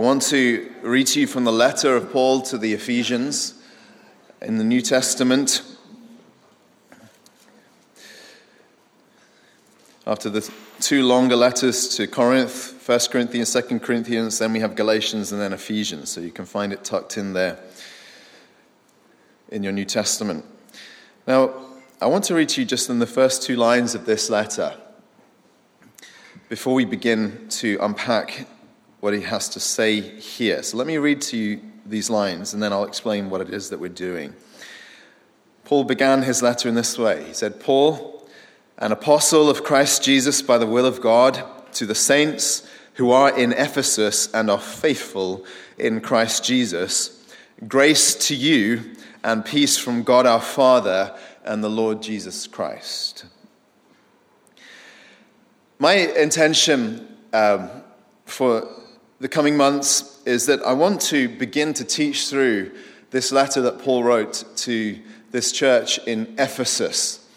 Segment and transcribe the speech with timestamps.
[0.00, 3.52] I want to read to you from the letter of Paul to the Ephesians
[4.40, 5.62] in the New Testament.
[10.06, 10.50] After the
[10.80, 15.52] two longer letters to Corinth, 1 Corinthians, 2 Corinthians, then we have Galatians and then
[15.52, 16.08] Ephesians.
[16.08, 17.58] So you can find it tucked in there
[19.50, 20.46] in your New Testament.
[21.26, 21.52] Now,
[22.00, 24.78] I want to read to you just in the first two lines of this letter
[26.48, 28.46] before we begin to unpack
[29.00, 30.62] what he has to say here.
[30.62, 33.70] So let me read to you these lines and then I'll explain what it is
[33.70, 34.34] that we're doing.
[35.64, 38.28] Paul began his letter in this way He said, Paul,
[38.78, 41.44] an apostle of Christ Jesus by the will of God,
[41.74, 45.44] to the saints who are in Ephesus and are faithful
[45.78, 47.24] in Christ Jesus,
[47.68, 53.26] grace to you and peace from God our Father and the Lord Jesus Christ.
[55.78, 57.70] My intention um,
[58.26, 58.68] for
[59.20, 62.72] the coming months is that I want to begin to teach through
[63.10, 64.98] this letter that Paul wrote to
[65.30, 67.28] this church in Ephesus.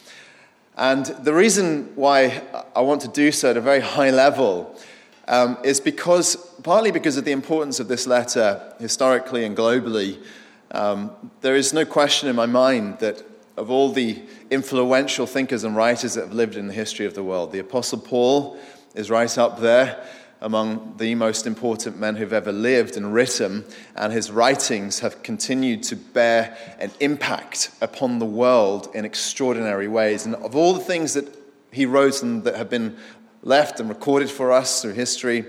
[0.77, 2.41] And the reason why
[2.73, 4.79] I want to do so at a very high level
[5.27, 10.23] um, is because, partly because of the importance of this letter historically and globally,
[10.71, 13.23] um, there is no question in my mind that
[13.57, 17.23] of all the influential thinkers and writers that have lived in the history of the
[17.23, 18.57] world, the Apostle Paul
[18.95, 20.03] is right up there
[20.43, 23.63] among the most important men who've ever lived and written,
[23.95, 30.25] and his writings have continued to bear an impact upon the world in extraordinary ways.
[30.25, 31.33] And of all the things that
[31.71, 32.97] he wrote and that have been
[33.41, 35.45] left and recorded for us through history,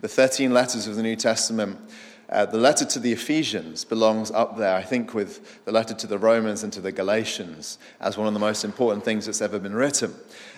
[0.00, 1.78] the 13 letters of the New Testament
[2.32, 6.06] uh, the letter to the Ephesians belongs up there, I think, with the letter to
[6.06, 9.58] the Romans and to the Galatians as one of the most important things that's ever
[9.58, 10.14] been written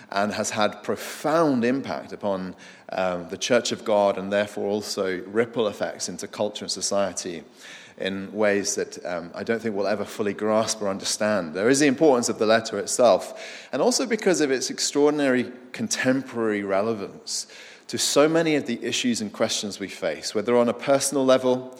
[0.09, 2.55] and has had profound impact upon
[2.93, 7.43] um, the church of God and therefore also ripple effects into culture and society
[7.97, 11.53] in ways that um, I don't think we'll ever fully grasp or understand.
[11.53, 16.63] There is the importance of the letter itself, and also because of its extraordinary contemporary
[16.63, 17.47] relevance
[17.87, 21.77] to so many of the issues and questions we face, whether on a personal level,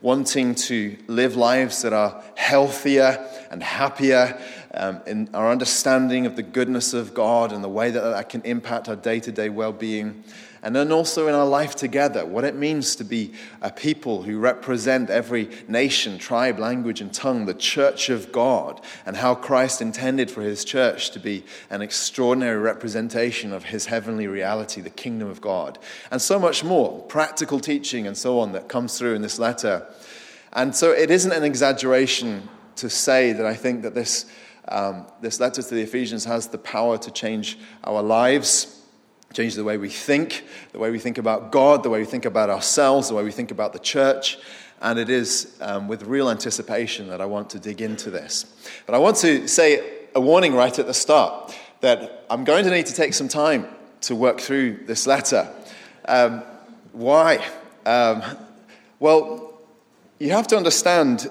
[0.00, 4.40] wanting to live lives that are healthier and happier,
[4.74, 8.42] um, in our understanding of the goodness of God and the way that that can
[8.42, 10.22] impact our day to day well being,
[10.62, 13.32] and then also in our life together, what it means to be
[13.62, 19.16] a people who represent every nation, tribe, language, and tongue, the church of God, and
[19.16, 24.80] how Christ intended for his church to be an extraordinary representation of his heavenly reality,
[24.80, 25.78] the kingdom of God,
[26.10, 29.86] and so much more, practical teaching and so on that comes through in this letter.
[30.52, 34.26] And so it isn't an exaggeration to say that I think that this,
[34.68, 38.77] um, this letter to the Ephesians has the power to change our lives
[39.32, 42.24] change the way we think, the way we think about God, the way we think
[42.24, 44.38] about ourselves, the way we think about the church.
[44.80, 48.46] And it is um, with real anticipation that I want to dig into this.
[48.86, 49.82] But I want to say
[50.14, 53.66] a warning right at the start that I'm going to need to take some time
[54.02, 55.48] to work through this letter.
[56.06, 56.42] Um,
[56.92, 57.44] why?
[57.84, 58.22] Um,
[58.98, 59.60] well,
[60.18, 61.28] you have to understand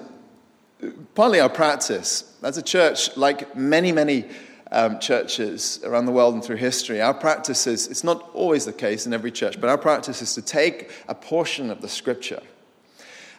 [1.14, 2.34] partly our practice.
[2.42, 4.24] As a church, like many, many
[4.70, 8.72] um, churches around the world and through history, our practice is, it's not always the
[8.72, 12.42] case in every church, but our practice is to take a portion of the scripture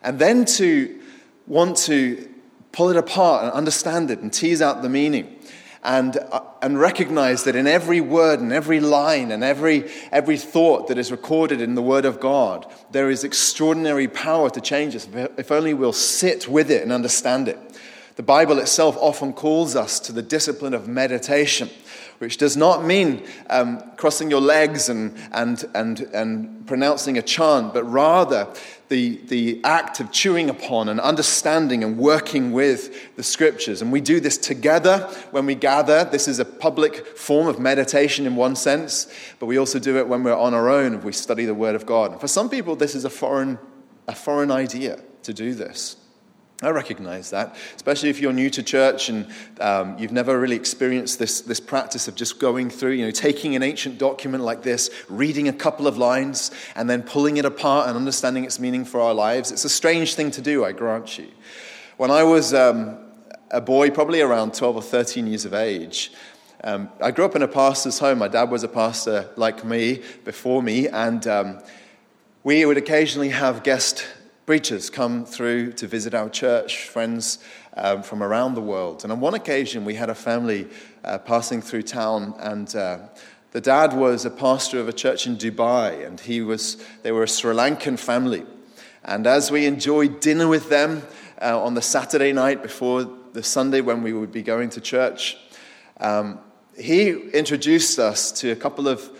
[0.03, 0.99] and then to
[1.47, 2.29] want to
[2.71, 5.39] pull it apart and understand it and tease out the meaning
[5.83, 10.87] and, uh, and recognize that in every word and every line and every, every thought
[10.87, 15.07] that is recorded in the Word of God, there is extraordinary power to change us
[15.37, 17.57] if only we'll sit with it and understand it.
[18.19, 21.69] The Bible itself often calls us to the discipline of meditation,
[22.17, 27.73] which does not mean um, crossing your legs and, and, and, and pronouncing a chant,
[27.73, 28.53] but rather
[28.89, 33.81] the, the act of chewing upon and understanding and working with the scriptures.
[33.81, 36.03] And we do this together when we gather.
[36.03, 39.09] This is a public form of meditation in one sense,
[39.39, 41.73] but we also do it when we're on our own if we study the Word
[41.73, 42.19] of God.
[42.19, 43.57] For some people, this is a foreign,
[44.09, 45.95] a foreign idea to do this.
[46.61, 49.27] I recognize that, especially if you're new to church and
[49.61, 53.55] um, you've never really experienced this, this practice of just going through, you know, taking
[53.55, 57.87] an ancient document like this, reading a couple of lines, and then pulling it apart
[57.87, 59.53] and understanding its meaning for our lives.
[59.53, 61.29] It's a strange thing to do, I grant you.
[61.95, 62.97] When I was um,
[63.51, 66.11] a boy, probably around 12 or 13 years of age,
[66.65, 68.17] um, I grew up in a pastor's home.
[68.17, 71.59] My dad was a pastor like me before me, and um,
[72.43, 74.05] we would occasionally have guest
[74.49, 77.37] preachers come through to visit our church, friends
[77.77, 79.03] um, from around the world.
[79.03, 80.67] And on one occasion, we had a family
[81.03, 82.97] uh, passing through town, and uh,
[83.51, 87.21] the dad was a pastor of a church in Dubai, and he was, they were
[87.21, 88.43] a Sri Lankan family.
[89.05, 91.03] And as we enjoyed dinner with them
[91.39, 95.37] uh, on the Saturday night before the Sunday when we would be going to church,
[95.99, 96.39] um,
[96.75, 99.11] he introduced us to a couple of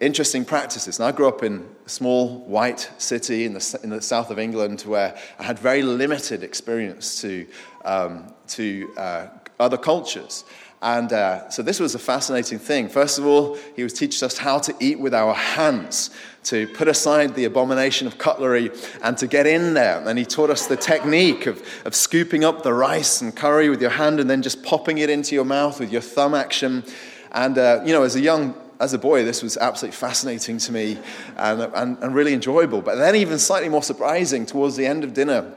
[0.00, 0.98] interesting practices.
[0.98, 4.38] And I grew up in a small white city in the, in the south of
[4.38, 7.46] England where I had very limited experience to,
[7.84, 9.26] um, to uh,
[9.58, 10.44] other cultures.
[10.82, 12.88] And uh, so this was a fascinating thing.
[12.88, 16.10] First of all, he was teaching us how to eat with our hands,
[16.44, 18.70] to put aside the abomination of cutlery
[19.02, 20.06] and to get in there.
[20.06, 23.80] And he taught us the technique of, of scooping up the rice and curry with
[23.80, 26.84] your hand and then just popping it into your mouth with your thumb action.
[27.32, 30.72] And, uh, you know, as a young as a boy, this was absolutely fascinating to
[30.72, 30.98] me
[31.36, 32.82] and, and, and really enjoyable.
[32.82, 35.54] But then, even slightly more surprising, towards the end of dinner,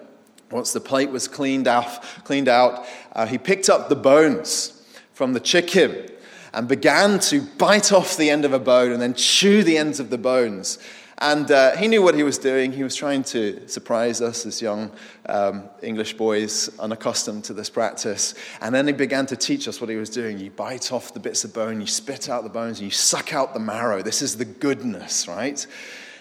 [0.51, 4.81] once the plate was cleaned, off, cleaned out, uh, he picked up the bones
[5.13, 6.09] from the chicken
[6.53, 9.99] and began to bite off the end of a bone and then chew the ends
[9.99, 10.79] of the bones.
[11.21, 12.71] And uh, he knew what he was doing.
[12.71, 14.89] He was trying to surprise us as young
[15.25, 18.35] um, English boys, unaccustomed to this practice.
[18.61, 20.39] And then he began to teach us what he was doing.
[20.39, 23.33] You bite off the bits of bone, you spit out the bones, and you suck
[23.33, 24.01] out the marrow.
[24.01, 25.67] This is the goodness, right?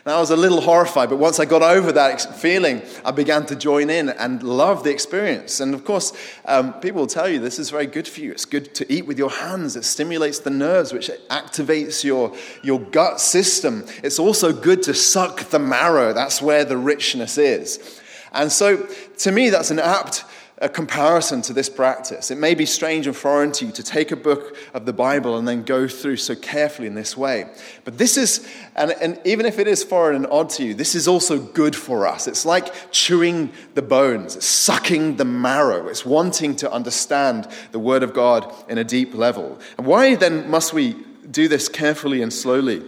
[0.08, 3.44] And I was a little horrified, but once I got over that feeling, I began
[3.44, 5.60] to join in and love the experience.
[5.60, 6.14] And of course,
[6.46, 8.32] um, people will tell you this is very good for you.
[8.32, 12.80] It's good to eat with your hands, it stimulates the nerves, which activates your, your
[12.80, 13.84] gut system.
[14.02, 18.00] It's also good to suck the marrow, that's where the richness is.
[18.32, 18.88] And so,
[19.18, 20.24] to me, that's an apt
[20.60, 22.30] a comparison to this practice.
[22.30, 25.38] It may be strange and foreign to you to take a book of the Bible
[25.38, 27.48] and then go through so carefully in this way.
[27.84, 30.96] But this is, and, and even if it is foreign and odd to you, this
[30.96, 32.26] is also good for us.
[32.26, 38.02] It's like chewing the bones, it's sucking the marrow, it's wanting to understand the Word
[38.02, 39.60] of God in a deep level.
[39.76, 40.96] And why then must we
[41.30, 42.82] do this carefully and slowly?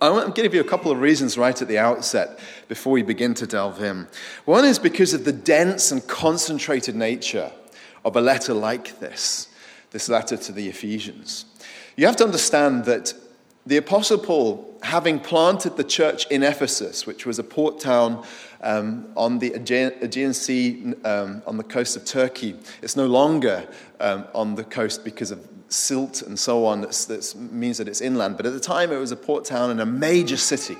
[0.00, 2.38] I want to give you a couple of reasons right at the outset
[2.68, 4.06] before we begin to delve in.
[4.44, 7.50] One is because of the dense and concentrated nature
[8.04, 9.48] of a letter like this,
[9.90, 11.46] this letter to the Ephesians.
[11.96, 13.14] You have to understand that
[13.66, 18.24] the Apostle Paul, having planted the church in Ephesus, which was a port town
[18.60, 23.66] um, on the Aegean Sea um, on the coast of Turkey, it's no longer
[24.00, 28.36] um, on the coast because of silt and so on that means that it's inland.
[28.36, 30.76] But at the time, it was a port town and a major city.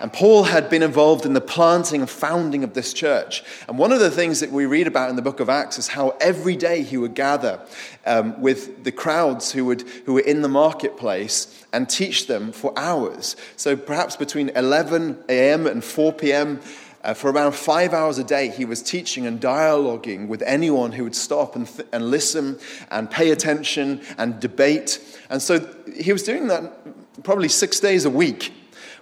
[0.00, 3.44] And Paul had been involved in the planting and founding of this church.
[3.68, 5.88] And one of the things that we read about in the book of Acts is
[5.88, 7.60] how every day he would gather
[8.06, 12.76] um, with the crowds who, would, who were in the marketplace and teach them for
[12.78, 13.36] hours.
[13.56, 15.66] So perhaps between 11 a.m.
[15.66, 16.60] and 4 p.m.,
[17.02, 21.04] uh, for around five hours a day, he was teaching and dialoguing with anyone who
[21.04, 22.58] would stop and, th- and listen
[22.90, 25.00] and pay attention and debate.
[25.30, 28.52] And so he was doing that probably six days a week,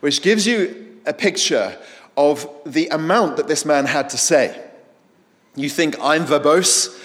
[0.01, 1.77] which gives you a picture
[2.17, 4.65] of the amount that this man had to say.
[5.57, 6.97] You think I'm verbose?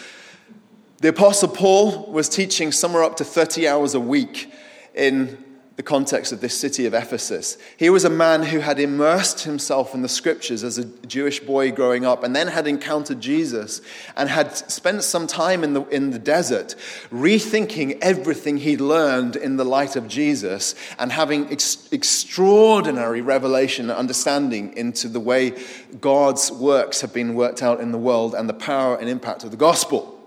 [0.97, 4.53] The Apostle Paul was teaching somewhere up to 30 hours a week
[4.93, 5.42] in
[5.75, 7.57] the context of this city of Ephesus.
[7.77, 11.71] He was a man who had immersed himself in the scriptures as a Jewish boy
[11.71, 13.81] growing up and then had encountered Jesus
[14.15, 16.75] and had spent some time in the, in the desert
[17.09, 23.97] rethinking everything he'd learned in the light of Jesus and having ex- extraordinary revelation and
[23.97, 25.59] understanding into the way
[25.99, 29.49] God's works have been worked out in the world and the power and impact of
[29.49, 30.19] the gospel.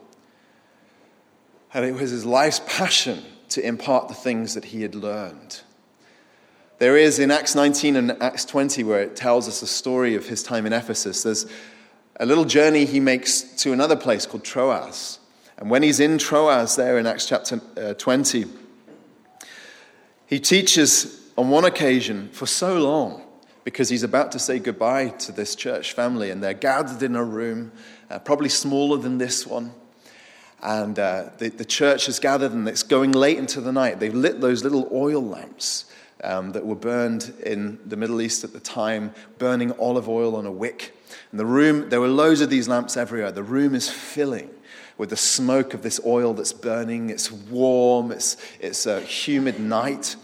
[1.73, 3.23] And it was his life's passion
[3.56, 5.62] to impart the things that he had learned.
[6.78, 10.26] There is in Acts 19 and Acts 20, where it tells us the story of
[10.26, 11.46] his time in Ephesus, there's
[12.20, 15.20] a little journey he makes to another place called Troas.
[15.56, 18.44] And when he's in Troas, there in Acts chapter uh, 20,
[20.26, 23.22] he teaches on one occasion for so long
[23.64, 27.25] because he's about to say goodbye to this church family, and they're gathered in a
[27.25, 27.72] room,
[28.10, 29.72] uh, probably smaller than this one.
[30.62, 34.00] And uh, the, the church has gathered, and it's going late into the night.
[34.00, 35.84] They've lit those little oil lamps
[36.25, 40.46] um, that were burned in the Middle East at the time, burning olive oil on
[40.46, 40.96] a wick.
[41.30, 43.32] And the room, there were loads of these lamps everywhere.
[43.32, 44.50] The room is filling
[44.98, 47.10] with the smoke of this oil that's burning.
[47.10, 50.16] It's warm, it's, it's a humid night.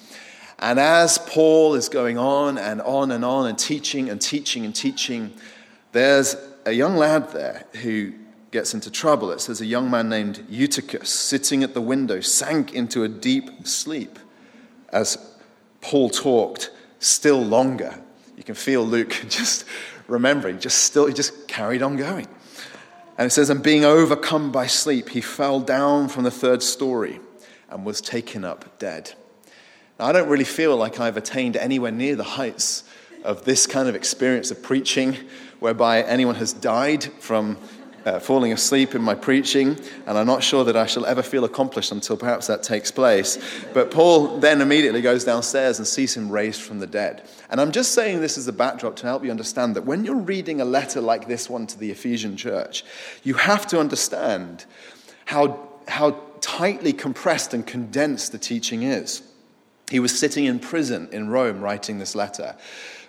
[0.59, 4.75] And as Paul is going on and on and on and teaching and teaching and
[4.75, 5.33] teaching,
[5.91, 8.13] there's a young lad there who
[8.53, 9.33] gets into trouble.
[9.33, 13.67] It says a young man named Eutychus, sitting at the window, sank into a deep
[13.67, 14.19] sleep
[14.91, 15.19] as
[15.81, 17.99] Paul talked still longer.
[18.37, 19.65] You can feel Luke just
[20.07, 22.29] remembering, just still, he just carried on going.
[23.19, 27.21] And it says, and being overcome by sleep, he fell down from the third story
[27.71, 29.13] and was taken up dead.
[29.99, 32.85] Now, I don't really feel like I've attained anywhere near the heights
[33.25, 35.17] of this kind of experience of preaching
[35.61, 37.57] whereby anyone has died from
[38.05, 41.45] uh, falling asleep in my preaching, and I'm not sure that I shall ever feel
[41.45, 43.39] accomplished until perhaps that takes place.
[43.73, 47.29] But Paul then immediately goes downstairs and sees him raised from the dead.
[47.51, 50.17] And I'm just saying this as a backdrop to help you understand that when you're
[50.17, 52.85] reading a letter like this one to the Ephesian church,
[53.23, 54.65] you have to understand
[55.25, 59.23] how, how tightly compressed and condensed the teaching is.
[59.91, 62.57] He was sitting in prison in Rome writing this letter.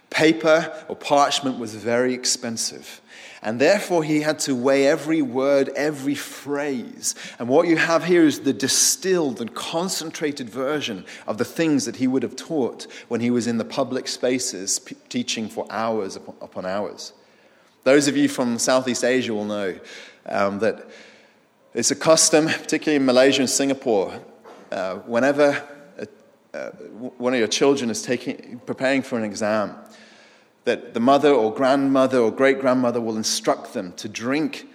[0.10, 3.02] Paper or parchment was very expensive.
[3.44, 7.14] And therefore, he had to weigh every word, every phrase.
[7.38, 11.98] And what you have here is the distilled and concentrated version of the things that
[11.98, 16.16] he would have taught when he was in the public spaces, p- teaching for hours
[16.16, 17.12] upon, upon, hours.
[17.84, 19.78] Those of you from Southeast Asia will know
[20.26, 20.88] um, that
[21.74, 24.22] it's a custom, particularly in Malaysia and Singapore,
[24.72, 25.62] uh, whenever
[25.98, 26.08] a,
[26.58, 26.70] uh,
[27.18, 29.76] one of your children is taking, preparing for an exam,
[30.66, 34.68] that the mother or grandmother or great grandmother will instruct them to drink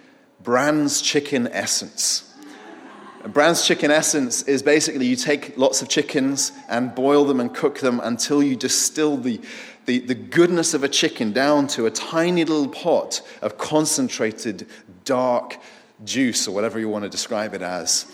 [0.43, 2.25] Brand's chicken essence.
[3.27, 7.81] Brand's chicken essence is basically you take lots of chickens and boil them and cook
[7.81, 9.41] them until you distill the,
[9.87, 14.69] the, the goodness of a chicken down to a tiny little pot of concentrated,
[15.05, 15.59] dark
[16.05, 18.07] juice, or whatever you want to describe it as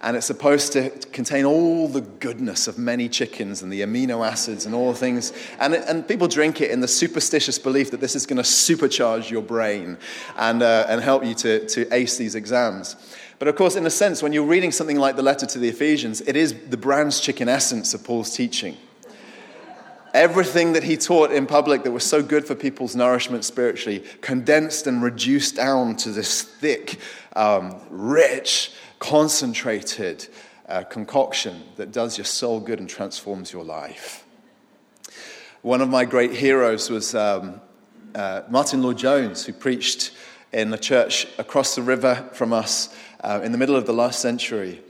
[0.00, 4.64] and it's supposed to contain all the goodness of many chickens and the amino acids
[4.64, 5.32] and all the things.
[5.58, 8.42] And, it, and people drink it in the superstitious belief that this is going to
[8.42, 9.98] supercharge your brain
[10.36, 12.94] and, uh, and help you to, to ace these exams.
[13.40, 15.68] But of course, in a sense, when you're reading something like the letter to the
[15.68, 18.76] Ephesians, it is the Brand's chicken essence of Paul's teaching.
[20.14, 24.86] Everything that he taught in public that was so good for people's nourishment spiritually, condensed
[24.86, 26.98] and reduced down to this thick,
[27.36, 30.28] um, rich, concentrated
[30.68, 34.24] uh, concoction that does your soul good and transforms your life.
[35.62, 37.60] One of my great heroes was um,
[38.14, 40.12] uh, Martyn Lloyd-Jones, who preached
[40.52, 44.20] in a church across the river from us uh, in the middle of the last
[44.20, 44.80] century.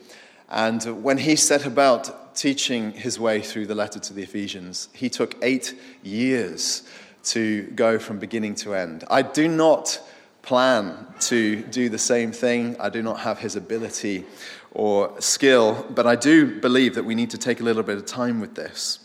[0.48, 5.08] And when he set about teaching his way through the letter to the Ephesians, he
[5.10, 6.82] took eight years
[7.24, 9.04] to go from beginning to end.
[9.10, 10.00] I do not
[10.48, 12.74] plan to do the same thing.
[12.80, 14.24] I do not have his ability
[14.70, 18.06] or skill, but I do believe that we need to take a little bit of
[18.06, 18.98] time with this.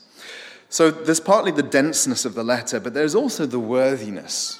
[0.69, 4.57] So there's partly the denseness of the letter, but there's also the worthiness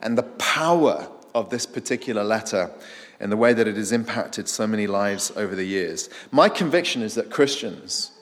[0.00, 2.70] and the power of this particular letter
[3.18, 6.08] and the way that it has impacted so many lives over the years.
[6.30, 8.12] My conviction is that Christians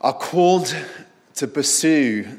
[0.00, 0.74] are called
[1.34, 2.38] to pursue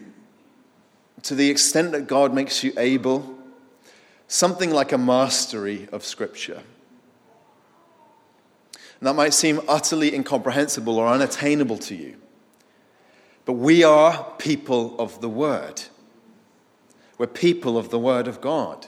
[1.23, 3.37] to the extent that God makes you able,
[4.27, 6.63] something like a mastery of Scripture.
[8.99, 12.17] And that might seem utterly incomprehensible or unattainable to you.
[13.45, 15.81] But we are people of the Word.
[17.17, 18.87] We're people of the Word of God.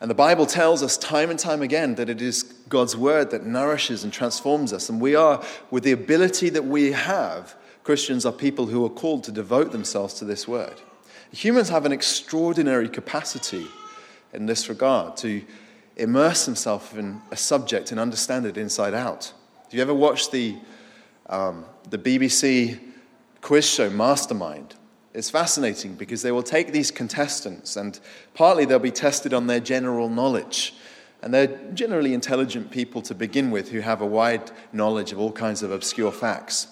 [0.00, 3.44] And the Bible tells us time and time again that it is God's Word that
[3.44, 4.88] nourishes and transforms us.
[4.88, 9.24] And we are, with the ability that we have, Christians are people who are called
[9.24, 10.80] to devote themselves to this Word.
[11.32, 13.66] Humans have an extraordinary capacity
[14.32, 15.42] in this regard to
[15.96, 19.32] immerse themselves in a subject and understand it inside out.
[19.64, 20.56] Have you ever watched the,
[21.28, 22.80] um, the BBC
[23.42, 24.74] quiz show Mastermind?
[25.14, 27.98] It's fascinating because they will take these contestants and
[28.34, 30.74] partly they'll be tested on their general knowledge.
[31.22, 35.32] And they're generally intelligent people to begin with who have a wide knowledge of all
[35.32, 36.68] kinds of obscure facts.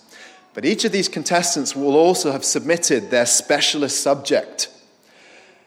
[0.58, 4.68] But each of these contestants will also have submitted their specialist subject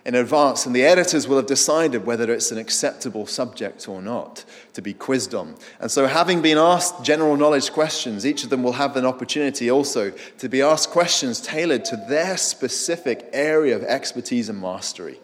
[0.04, 4.44] in advance, and the editors will have decided whether it's an acceptable subject or not
[4.74, 5.56] to be quizzed on.
[5.80, 9.72] And so, having been asked general knowledge questions, each of them will have an opportunity
[9.72, 15.22] also to be asked questions tailored to their specific area of expertise and mastery.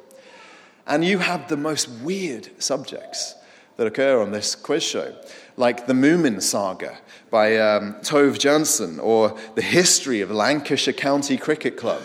[0.85, 3.35] And you have the most weird subjects
[3.75, 5.13] that occur on this quiz show,
[5.57, 6.97] like the Moomin saga
[7.31, 12.01] by um, Tove Jansson, or the history of Lancashire County Cricket Club,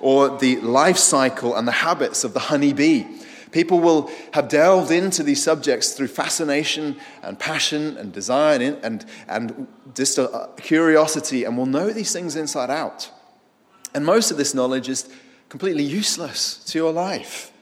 [0.00, 3.04] or the life cycle and the habits of the honeybee.
[3.50, 9.04] People will have delved into these subjects through fascination and passion and desire and, and,
[9.28, 13.10] and just a curiosity and will know these things inside out.
[13.94, 15.06] And most of this knowledge is
[15.50, 17.52] completely useless to your life.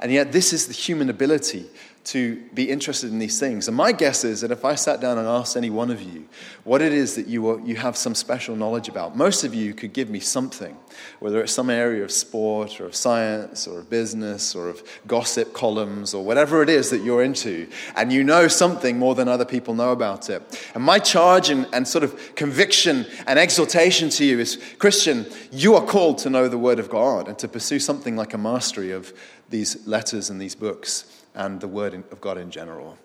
[0.00, 1.66] And yet, this is the human ability
[2.02, 3.68] to be interested in these things.
[3.68, 6.26] And my guess is that if I sat down and asked any one of you
[6.64, 9.74] what it is that you, are, you have some special knowledge about, most of you
[9.74, 10.76] could give me something,
[11.18, 15.52] whether it's some area of sport or of science or of business or of gossip
[15.52, 19.44] columns or whatever it is that you're into, and you know something more than other
[19.44, 20.42] people know about it.
[20.74, 25.74] And my charge and, and sort of conviction and exhortation to you is Christian, you
[25.74, 28.90] are called to know the Word of God and to pursue something like a mastery
[28.90, 29.12] of
[29.50, 32.98] these letters and these books and the Word of God in general.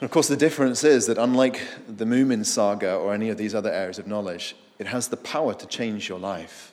[0.00, 3.54] And of course, the difference is that unlike the Moomin saga or any of these
[3.54, 6.72] other areas of knowledge, it has the power to change your life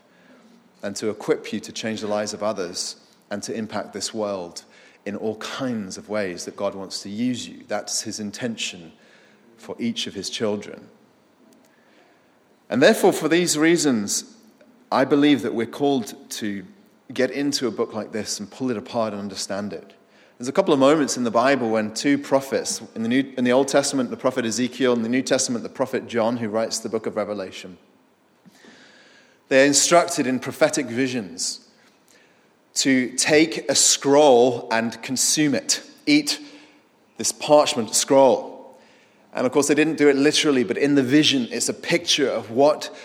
[0.82, 2.96] and to equip you to change the lives of others
[3.30, 4.64] and to impact this world
[5.06, 7.64] in all kinds of ways that God wants to use you.
[7.68, 8.94] That's his intention
[9.58, 10.88] for each of his children.
[12.68, 14.36] And therefore, for these reasons,
[14.92, 16.66] I believe that we're called to
[17.14, 19.94] get into a book like this and pull it apart and understand it.
[20.40, 23.44] There's a couple of moments in the Bible when two prophets, in the, New, in
[23.44, 26.80] the Old Testament, the prophet Ezekiel, in the New Testament, the prophet John, who writes
[26.80, 27.78] the book of Revelation,
[29.50, 31.68] they're instructed in prophetic visions
[32.76, 36.40] to take a scroll and consume it, eat
[37.18, 38.80] this parchment scroll.
[39.34, 42.30] And of course, they didn't do it literally, but in the vision, it's a picture
[42.30, 42.98] of what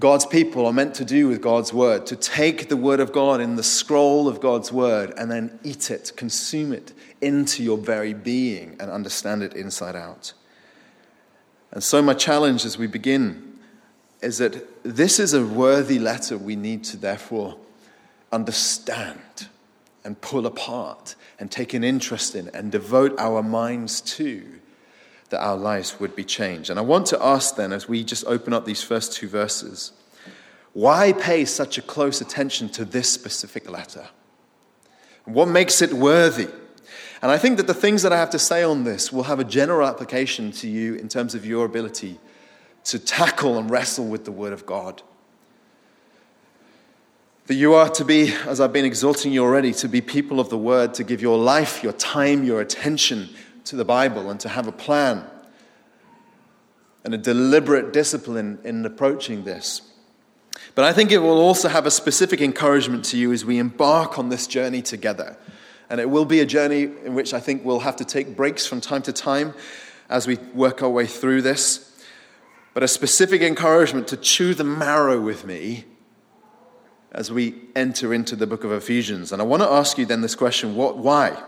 [0.00, 3.40] God's people are meant to do with God's word, to take the word of God
[3.40, 8.14] in the scroll of God's word and then eat it, consume it into your very
[8.14, 10.32] being and understand it inside out.
[11.70, 13.58] And so, my challenge as we begin
[14.22, 17.58] is that this is a worthy letter we need to therefore
[18.32, 19.48] understand
[20.02, 24.59] and pull apart and take an interest in and devote our minds to
[25.30, 26.70] that our lives would be changed.
[26.70, 29.92] And I want to ask then, as we just open up these first two verses,
[30.72, 34.08] why pay such a close attention to this specific letter?
[35.24, 36.48] What makes it worthy?
[37.22, 39.40] And I think that the things that I have to say on this will have
[39.40, 42.18] a general application to you in terms of your ability
[42.84, 45.02] to tackle and wrestle with the Word of God.
[47.46, 50.48] That you are to be, as I've been exhorting you already, to be people of
[50.48, 53.28] the Word, to give your life, your time, your attention
[53.64, 55.24] to the Bible and to have a plan
[57.04, 59.82] and a deliberate discipline in approaching this.
[60.74, 64.18] But I think it will also have a specific encouragement to you as we embark
[64.18, 65.36] on this journey together.
[65.88, 68.66] And it will be a journey in which I think we'll have to take breaks
[68.66, 69.54] from time to time
[70.08, 71.86] as we work our way through this.
[72.74, 75.84] But a specific encouragement to chew the marrow with me
[77.12, 79.32] as we enter into the book of Ephesians.
[79.32, 81.42] And I want to ask you then this question what, why?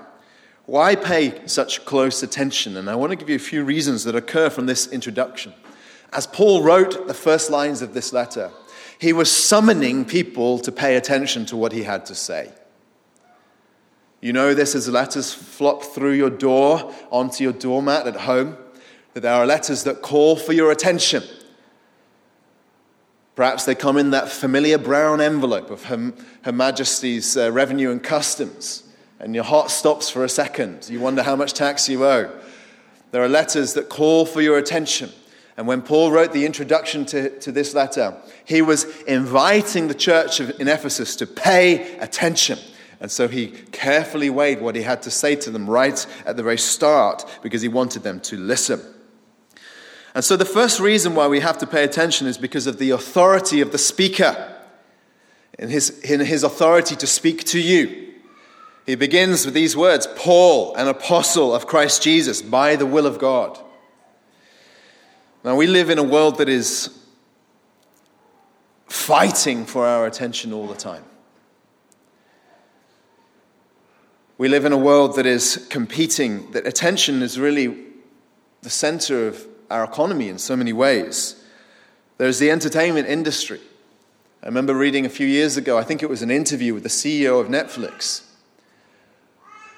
[0.66, 2.77] Why pay such close attention?
[2.77, 5.53] And I want to give you a few reasons that occur from this introduction.
[6.12, 8.51] As Paul wrote the first lines of this letter,
[8.98, 12.53] he was summoning people to pay attention to what he had to say.
[14.20, 18.57] You know this as letters flop through your door onto your doormat at home,
[19.14, 21.25] that there are letters that call for your attention.
[23.35, 28.01] Perhaps they come in that familiar brown envelope of Her, Her Majesty's uh, Revenue and
[28.01, 28.82] Customs
[29.23, 30.89] and your heart stops for a second.
[30.91, 32.31] You wonder how much tax you owe.
[33.13, 35.11] There are letters that call for your attention.
[35.57, 40.41] And when Paul wrote the introduction to, to this letter, he was inviting the church
[40.41, 42.59] in Ephesus to pay attention.
[43.01, 46.43] And so he carefully weighed what he had to say to them right at the
[46.43, 48.81] very start because he wanted them to listen.
[50.15, 52.91] And so the first reason why we have to pay attention is because of the
[52.91, 54.57] authority of the speaker,
[55.59, 58.02] in his, in his authority to speak to you.
[58.85, 63.18] He begins with these words Paul, an apostle of Christ Jesus, by the will of
[63.18, 63.59] God.
[65.45, 66.99] Now, we live in a world that is
[68.87, 71.05] fighting for our attention all the time.
[74.38, 77.77] We live in a world that is competing, that attention is really
[78.62, 81.45] the center of our economy in so many ways.
[82.18, 83.61] There's the entertainment industry.
[84.42, 86.88] I remember reading a few years ago, I think it was an interview with the
[86.88, 88.23] CEO of Netflix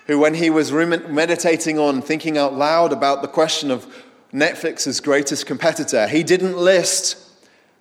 [0.06, 3.86] who, when he was meditating on thinking out loud about the question of
[4.32, 7.16] Netflix's greatest competitor, he didn't list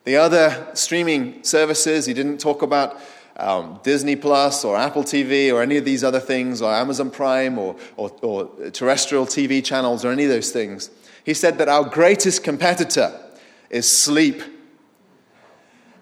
[0.05, 2.05] the other streaming services.
[2.05, 2.97] He didn't talk about
[3.37, 7.57] um, Disney Plus or Apple TV or any of these other things, or Amazon Prime
[7.57, 10.89] or, or, or terrestrial TV channels or any of those things.
[11.23, 13.19] He said that our greatest competitor
[13.69, 14.41] is sleep.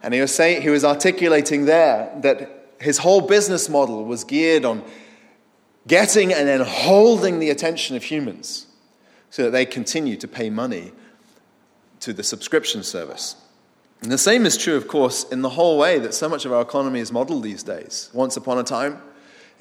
[0.04, 4.66] And he was, saying, he was articulating there that his whole business model was geared
[4.66, 4.84] on
[5.88, 8.68] getting and then holding the attention of humans
[9.30, 10.92] so that they continue to pay money
[12.02, 13.36] to the subscription service.
[14.02, 16.52] And the same is true, of course, in the whole way that so much of
[16.52, 18.10] our economy is modeled these days.
[18.14, 19.02] Once upon a time,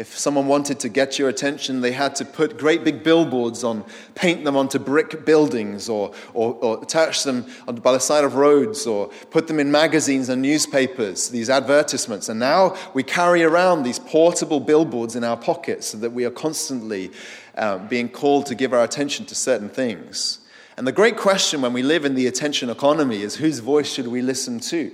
[0.01, 3.85] If someone wanted to get your attention, they had to put great big billboards on,
[4.15, 8.87] paint them onto brick buildings, or, or, or attach them by the side of roads,
[8.87, 12.31] or put them in magazines and newspapers, these advertisements.
[12.31, 16.31] And now we carry around these portable billboards in our pockets so that we are
[16.31, 17.11] constantly
[17.57, 20.39] uh, being called to give our attention to certain things.
[20.79, 24.09] And the great question when we live in the attention economy is whose voice should
[24.09, 24.93] we listen to?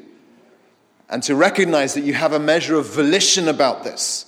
[1.08, 4.25] And to recognize that you have a measure of volition about this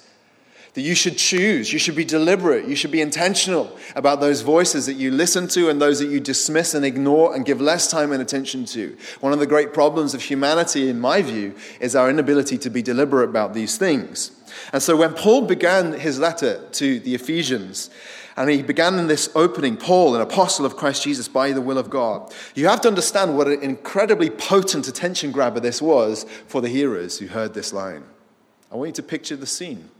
[0.78, 4.86] that you should choose, you should be deliberate, you should be intentional about those voices
[4.86, 8.12] that you listen to and those that you dismiss and ignore and give less time
[8.12, 8.96] and attention to.
[9.18, 12.80] One of the great problems of humanity, in my view, is our inability to be
[12.80, 14.30] deliberate about these things.
[14.72, 17.90] And so when Paul began his letter to the Ephesians,
[18.36, 21.78] and he began in this opening, Paul, an apostle of Christ Jesus by the will
[21.78, 22.32] of God.
[22.54, 27.18] You have to understand what an incredibly potent attention grabber this was for the hearers
[27.18, 28.04] who heard this line.
[28.70, 29.90] I want you to picture the scene.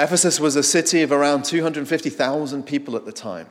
[0.00, 3.46] Ephesus was a city of around 250,000 people at the time.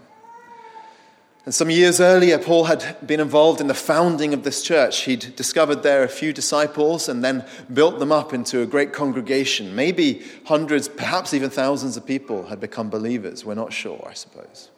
[1.45, 5.03] And some years earlier, Paul had been involved in the founding of this church.
[5.03, 9.75] He'd discovered there a few disciples and then built them up into a great congregation.
[9.75, 13.45] Maybe hundreds, perhaps even thousands of people had become believers.
[13.45, 14.71] We're not sure, I suppose.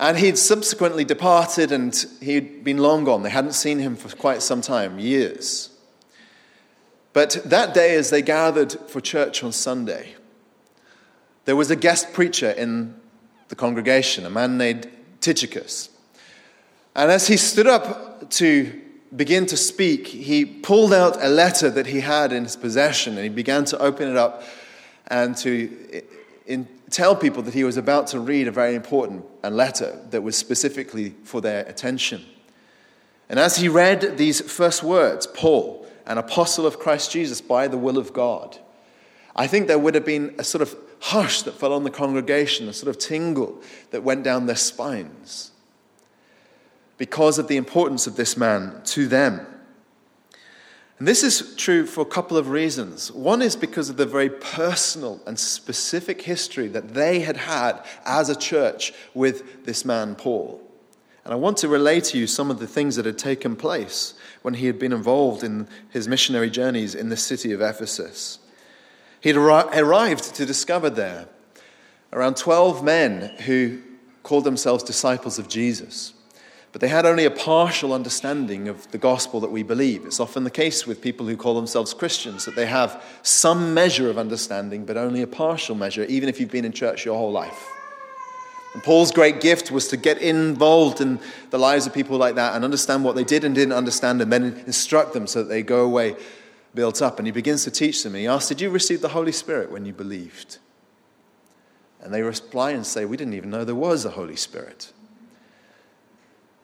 [0.00, 3.22] And he'd subsequently departed and he'd been long gone.
[3.22, 5.71] They hadn't seen him for quite some time, years.
[7.12, 10.14] But that day, as they gathered for church on Sunday,
[11.44, 12.94] there was a guest preacher in
[13.48, 15.90] the congregation, a man named Tychicus.
[16.94, 18.80] And as he stood up to
[19.14, 23.22] begin to speak, he pulled out a letter that he had in his possession and
[23.22, 24.42] he began to open it up
[25.08, 26.02] and to
[26.46, 30.36] in, tell people that he was about to read a very important letter that was
[30.36, 32.24] specifically for their attention.
[33.28, 35.81] And as he read these first words, Paul,
[36.12, 38.58] an apostle of Christ Jesus by the will of God,
[39.34, 42.68] I think there would have been a sort of hush that fell on the congregation,
[42.68, 45.52] a sort of tingle that went down their spines
[46.98, 49.46] because of the importance of this man to them.
[50.98, 53.10] And this is true for a couple of reasons.
[53.10, 58.28] One is because of the very personal and specific history that they had had as
[58.28, 60.60] a church with this man, Paul.
[61.24, 64.14] And I want to relay to you some of the things that had taken place
[64.42, 68.38] when he had been involved in his missionary journeys in the city of Ephesus.
[69.20, 71.28] He had arrived to discover there
[72.12, 73.80] around 12 men who
[74.22, 76.12] called themselves disciples of Jesus.
[76.72, 80.06] But they had only a partial understanding of the gospel that we believe.
[80.06, 84.08] It's often the case with people who call themselves Christians that they have some measure
[84.08, 87.32] of understanding, but only a partial measure, even if you've been in church your whole
[87.32, 87.68] life.
[88.74, 92.54] And Paul's great gift was to get involved in the lives of people like that
[92.54, 95.62] and understand what they did and didn't understand and then instruct them so that they
[95.62, 96.16] go away
[96.74, 97.18] built up.
[97.18, 98.14] And he begins to teach them.
[98.14, 100.58] And he asks, Did you receive the Holy Spirit when you believed?
[102.00, 104.92] And they reply and say, We didn't even know there was a Holy Spirit.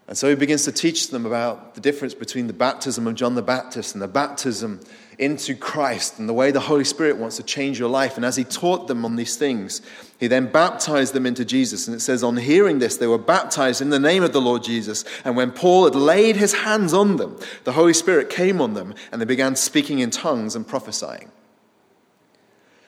[0.09, 3.35] And so he begins to teach them about the difference between the baptism of John
[3.35, 4.81] the Baptist and the baptism
[5.19, 8.17] into Christ and the way the Holy Spirit wants to change your life.
[8.17, 9.83] And as he taught them on these things,
[10.21, 11.89] he then baptized them into Jesus.
[11.89, 14.63] And it says, on hearing this, they were baptized in the name of the Lord
[14.63, 15.05] Jesus.
[15.25, 18.95] And when Paul had laid his hands on them, the Holy Spirit came on them
[19.11, 21.31] and they began speaking in tongues and prophesying.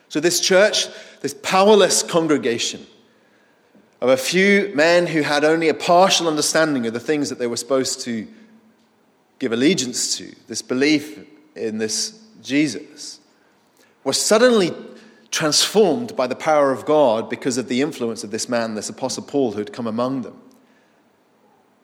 [0.09, 0.89] So, this church,
[1.21, 2.85] this powerless congregation,
[4.01, 7.47] of a few men who had only a partial understanding of the things that they
[7.47, 8.27] were supposed to
[9.39, 13.21] give allegiance to, this belief in this Jesus,
[14.05, 14.73] were suddenly
[15.31, 19.23] transformed by the power of God because of the influence of this man, this Apostle
[19.23, 20.41] Paul, who had come among them.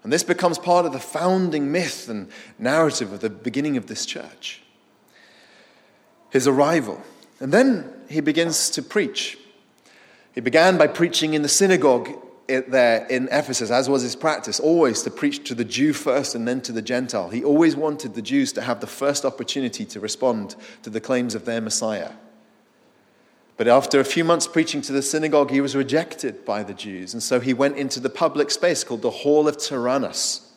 [0.03, 4.07] And this becomes part of the founding myth and narrative of the beginning of this
[4.07, 4.63] church.
[6.31, 7.03] His arrival.
[7.41, 9.39] And then he begins to preach.
[10.35, 12.11] He began by preaching in the synagogue
[12.49, 16.47] there in Ephesus, as was his practice, always to preach to the Jew first and
[16.47, 17.31] then to the Gentile.
[17.31, 21.35] He always wanted the Jews to have the first opportunity to respond to the claims
[21.35, 22.13] of their Messiah.
[23.57, 27.15] But after a few months preaching to the synagogue, he was rejected by the Jews.
[27.15, 30.53] And so he went into the public space called the Hall of Tyrannus.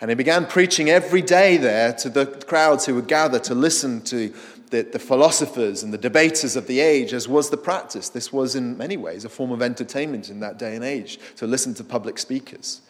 [0.00, 4.00] And he began preaching every day there to the crowds who would gather to listen
[4.02, 4.32] to
[4.70, 8.08] the, the philosophers and the debaters of the age, as was the practice.
[8.08, 11.46] This was, in many ways, a form of entertainment in that day and age to
[11.46, 12.80] listen to public speakers.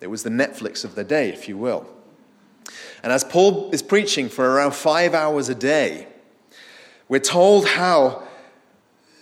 [0.00, 1.86] It was the Netflix of the day, if you will.
[3.02, 6.08] And as Paul is preaching for around five hours a day,
[7.08, 8.22] we're told how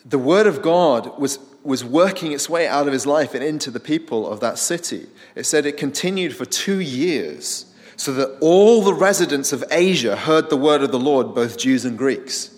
[0.05, 3.71] the Word of God was, was working its way out of his life and into
[3.71, 5.07] the people of that city.
[5.35, 10.51] It said it continued for two years so that all the residents of Asia heard
[10.51, 12.51] the word of the Lord, both Jews and Greeks.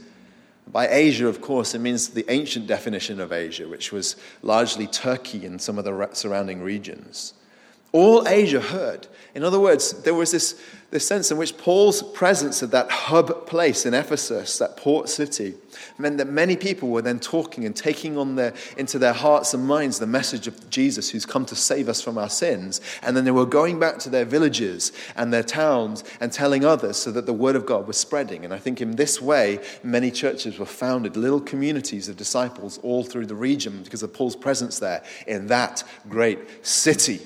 [0.69, 5.47] by Asia, of course, it means the ancient definition of Asia, which was largely Turkey
[5.47, 7.35] and some of the surrounding regions.
[7.93, 9.07] All Asia heard.
[9.35, 13.47] In other words, there was this, this sense in which Paul's presence at that hub
[13.47, 15.55] place in Ephesus, that port city,
[15.99, 19.67] meant that many people were then talking and taking on their, into their hearts and
[19.67, 22.81] minds the message of Jesus who's come to save us from our sins.
[23.03, 26.97] And then they were going back to their villages and their towns and telling others
[26.97, 28.45] so that the word of God was spreading.
[28.45, 33.03] And I think in this way, many churches were founded, little communities of disciples all
[33.03, 37.21] through the region because of Paul's presence there in that great city.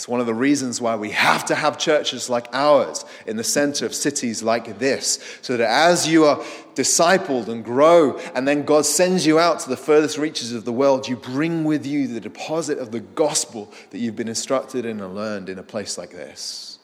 [0.00, 3.44] It's one of the reasons why we have to have churches like ours in the
[3.44, 6.38] center of cities like this, so that as you are
[6.74, 10.72] discipled and grow, and then God sends you out to the furthest reaches of the
[10.72, 15.02] world, you bring with you the deposit of the gospel that you've been instructed in
[15.02, 16.78] and learned in a place like this.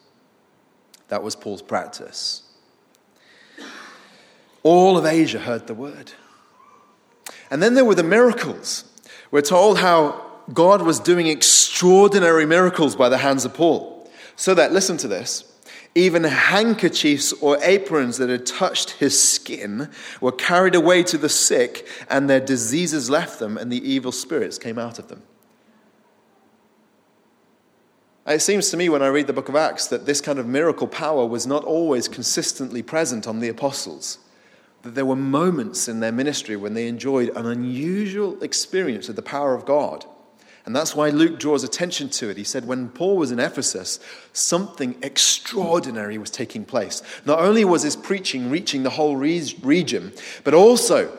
[1.08, 2.42] That was Paul's practice.
[4.62, 6.12] All of Asia heard the word.
[7.50, 8.84] And then there were the miracles.
[9.30, 14.08] We're told how God was doing extraordinary miracles by the hands of Paul.
[14.36, 15.44] So that, listen to this,
[15.94, 21.88] even handkerchiefs or aprons that had touched his skin were carried away to the sick,
[22.10, 25.22] and their diseases left them, and the evil spirits came out of them.
[28.26, 30.46] It seems to me when I read the book of Acts that this kind of
[30.46, 34.18] miracle power was not always consistently present on the apostles.
[34.82, 39.22] That there were moments in their ministry when they enjoyed an unusual experience of the
[39.22, 40.04] power of God.
[40.66, 42.36] And that's why Luke draws attention to it.
[42.36, 44.00] He said when Paul was in Ephesus,
[44.32, 47.02] something extraordinary was taking place.
[47.24, 51.16] Not only was his preaching reaching the whole region, but also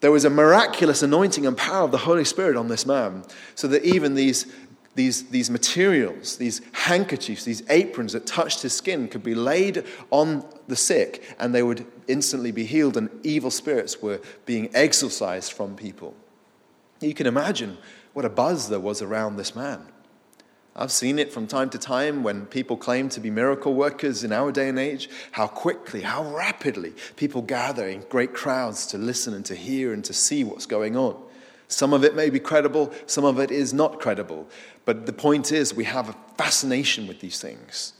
[0.00, 3.24] there was a miraculous anointing and power of the Holy Spirit on this man,
[3.54, 4.46] so that even these,
[4.94, 10.46] these, these materials, these handkerchiefs, these aprons that touched his skin could be laid on
[10.66, 15.76] the sick and they would instantly be healed, and evil spirits were being exorcised from
[15.76, 16.14] people.
[17.00, 17.76] You can imagine
[18.18, 19.80] what a buzz there was around this man.
[20.74, 24.32] I've seen it from time to time when people claim to be miracle workers in
[24.32, 29.34] our day and age, how quickly, how rapidly people gather in great crowds to listen
[29.34, 31.16] and to hear and to see what's going on.
[31.68, 34.48] Some of it may be credible, some of it is not credible.
[34.84, 37.92] But the point is, we have a fascination with these things.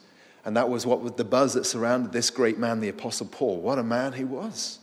[0.45, 3.61] And that was what was the buzz that surrounded this great man, the Apostle Paul.
[3.61, 4.81] What a man he was.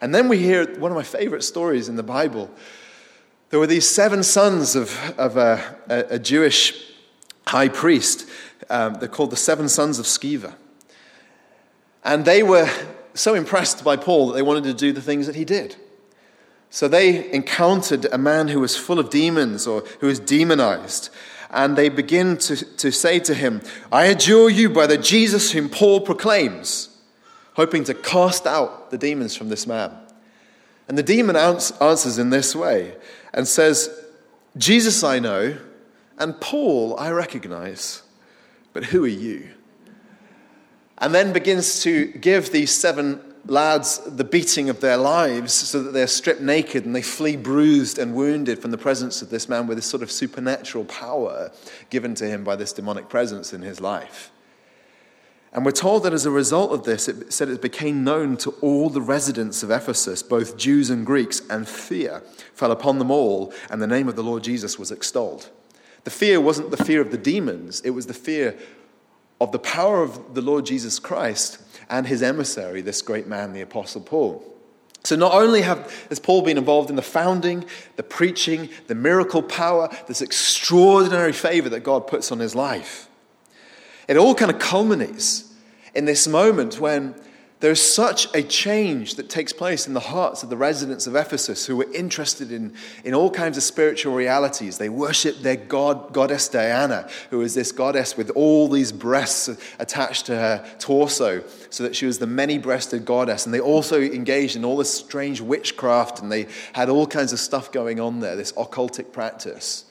[0.00, 2.48] And then we hear one of my favorite stories in the Bible
[3.52, 6.90] there were these seven sons of, of a, a, Jewish
[7.46, 8.26] high priest.
[8.70, 10.54] Um, they're called the seven sons of Sceva.
[12.02, 12.70] And they were
[13.12, 15.76] so impressed by Paul that they wanted to do the things that he did.
[16.70, 21.10] So they encountered a man who was full of demons or who was demonized.
[21.50, 23.60] And they begin to, to say to him,
[23.92, 26.88] I adjure you by the Jesus whom Paul proclaims,
[27.52, 29.92] hoping to cast out the demons from this man.
[30.88, 32.94] And the demon answers in this way
[33.32, 33.90] and says,
[34.56, 35.56] Jesus I know,
[36.18, 38.02] and Paul I recognize,
[38.72, 39.48] but who are you?
[40.98, 45.92] And then begins to give these seven lads the beating of their lives so that
[45.92, 49.66] they're stripped naked and they flee bruised and wounded from the presence of this man
[49.66, 51.50] with this sort of supernatural power
[51.90, 54.30] given to him by this demonic presence in his life.
[55.52, 58.50] And we're told that as a result of this, it said it became known to
[58.62, 62.22] all the residents of Ephesus, both Jews and Greeks, and fear
[62.54, 65.50] fell upon them all, and the name of the Lord Jesus was extolled.
[66.04, 68.58] The fear wasn't the fear of the demons, it was the fear
[69.40, 71.58] of the power of the Lord Jesus Christ
[71.90, 74.48] and his emissary, this great man, the Apostle Paul.
[75.04, 77.64] So, not only have, has Paul been involved in the founding,
[77.96, 83.08] the preaching, the miracle power, this extraordinary favor that God puts on his life,
[84.12, 85.50] it all kind of culminates
[85.94, 87.14] in this moment when
[87.60, 91.64] there's such a change that takes place in the hearts of the residents of Ephesus
[91.64, 94.78] who were interested in, in all kinds of spiritual realities.
[94.78, 99.48] They worshiped their god, goddess Diana, who was this goddess with all these breasts
[99.78, 103.46] attached to her torso, so that she was the many breasted goddess.
[103.46, 107.38] And they also engaged in all this strange witchcraft, and they had all kinds of
[107.38, 109.84] stuff going on there, this occultic practice.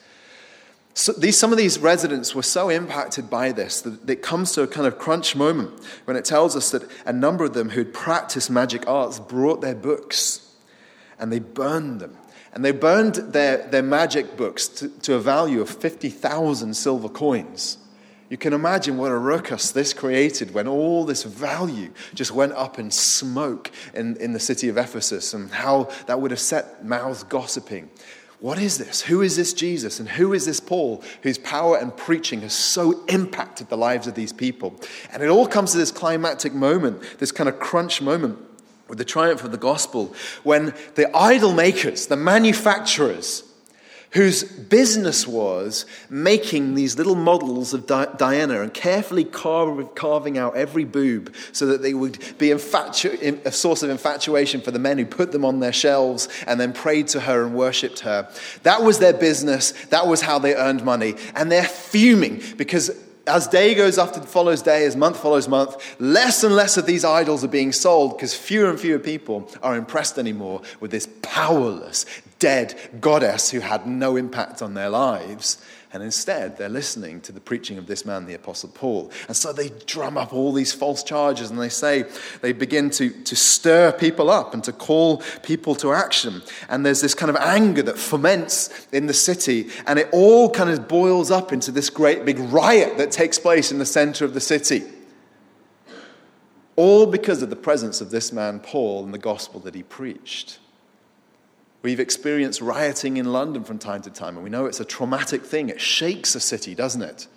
[0.93, 4.63] So these, some of these residents were so impacted by this that it comes to
[4.63, 7.93] a kind of crunch moment when it tells us that a number of them who'd
[7.93, 10.53] practiced magic arts brought their books
[11.17, 12.17] and they burned them.
[12.53, 17.77] And they burned their, their magic books to, to a value of 50,000 silver coins.
[18.29, 22.79] You can imagine what a ruckus this created when all this value just went up
[22.79, 27.23] in smoke in, in the city of Ephesus and how that would have set mouths
[27.23, 27.89] gossiping.
[28.41, 29.01] What is this?
[29.01, 29.99] Who is this Jesus?
[29.99, 34.15] And who is this Paul whose power and preaching has so impacted the lives of
[34.15, 34.75] these people?
[35.13, 38.39] And it all comes to this climactic moment, this kind of crunch moment,
[38.87, 43.43] with the triumph of the gospel, when the idol makers, the manufacturers,
[44.11, 51.33] whose business was making these little models of Diana and carefully carving out every boob
[51.51, 55.31] so that they would be infatu- a source of infatuation for the men who put
[55.31, 58.29] them on their shelves and then prayed to her and worshipped her.
[58.63, 59.71] That was their business.
[59.87, 61.15] That was how they earned money.
[61.35, 62.91] And they're fuming because
[63.27, 67.05] as day goes after follows day, as month follows month, less and less of these
[67.05, 72.05] idols are being sold because fewer and fewer people are impressed anymore with this powerless,
[72.41, 75.63] dead goddess who had no impact on their lives.
[75.93, 79.11] And instead, they're listening to the preaching of this man, the Apostle Paul.
[79.27, 82.05] And so they drum up all these false charges and they say,
[82.41, 86.41] they begin to, to stir people up and to call people to action.
[86.67, 89.69] And there's this kind of anger that ferments in the city.
[89.85, 93.71] And it all kind of boils up into this great big riot that takes place
[93.71, 94.83] in the center of the city.
[96.75, 100.57] All because of the presence of this man, Paul, and the gospel that he preached.
[101.81, 105.43] We've experienced rioting in London from time to time, and we know it's a traumatic
[105.43, 105.69] thing.
[105.69, 107.27] It shakes a city, doesn't it?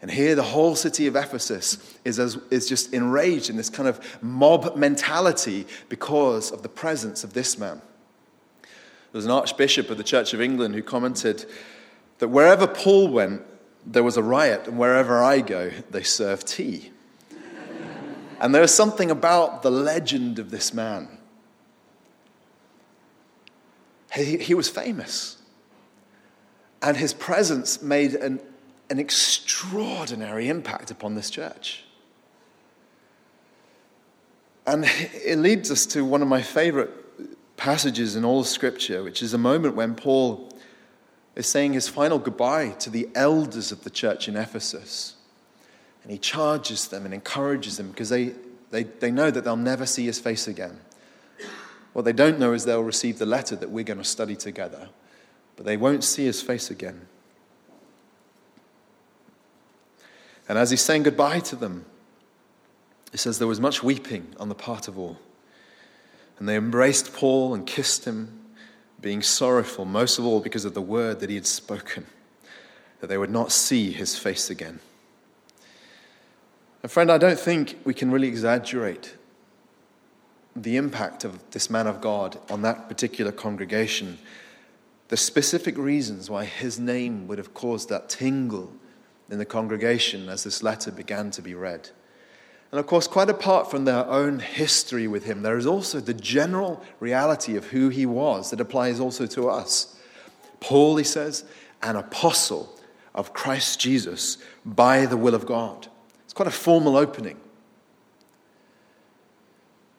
[0.00, 3.88] And here, the whole city of Ephesus is, as, is just enraged in this kind
[3.88, 7.82] of mob mentality because of the presence of this man.
[8.62, 11.46] There was an archbishop of the Church of England who commented
[12.18, 13.42] that wherever Paul went,
[13.84, 16.92] there was a riot, and wherever I go, they serve tea.
[18.40, 21.15] and there is something about the legend of this man
[24.16, 25.36] he, he was famous.
[26.82, 28.40] And his presence made an,
[28.90, 31.84] an extraordinary impact upon this church.
[34.66, 34.84] And
[35.24, 36.90] it leads us to one of my favorite
[37.56, 40.48] passages in all of Scripture, which is a moment when Paul
[41.36, 45.14] is saying his final goodbye to the elders of the church in Ephesus.
[46.02, 48.32] And he charges them and encourages them because they,
[48.70, 50.78] they, they know that they'll never see his face again.
[51.96, 54.90] What they don't know is they'll receive the letter that we're going to study together,
[55.56, 57.08] but they won't see his face again.
[60.46, 61.86] And as he's saying goodbye to them,
[63.12, 65.18] he says there was much weeping on the part of all.
[66.38, 68.40] And they embraced Paul and kissed him,
[69.00, 72.04] being sorrowful, most of all because of the word that he had spoken,
[73.00, 74.80] that they would not see his face again.
[76.82, 79.15] And friend, I don't think we can really exaggerate
[80.56, 84.18] the impact of this man of God on that particular congregation,
[85.08, 88.72] the specific reasons why his name would have caused that tingle
[89.30, 91.90] in the congregation as this letter began to be read.
[92.72, 96.14] And of course, quite apart from their own history with him, there is also the
[96.14, 99.96] general reality of who he was that applies also to us.
[100.60, 101.44] Paul, he says,
[101.82, 102.76] an apostle
[103.14, 105.86] of Christ Jesus by the will of God.
[106.24, 107.38] It's quite a formal opening.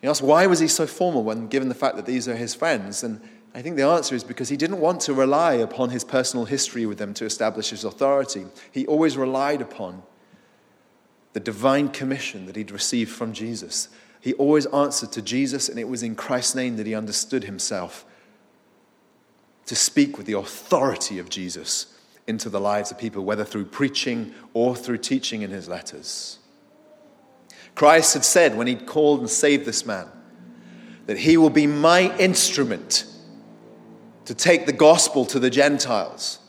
[0.01, 2.53] You asked, why was he so formal when given the fact that these are his
[2.53, 3.03] friends?
[3.03, 3.19] And
[3.55, 6.85] I think the answer is because he didn't want to rely upon his personal history
[6.85, 8.45] with them to establish his authority.
[8.71, 10.03] He always relied upon
[11.33, 13.89] the divine commission that he'd received from Jesus.
[14.21, 18.05] He always answered to Jesus, and it was in Christ's name that he understood himself
[19.65, 24.33] to speak with the authority of Jesus into the lives of people, whether through preaching
[24.53, 26.39] or through teaching in his letters.
[27.77, 30.07] Christ had said when he called and saved this man
[31.05, 33.05] that he will be my instrument
[34.25, 36.39] to take the gospel to the Gentiles.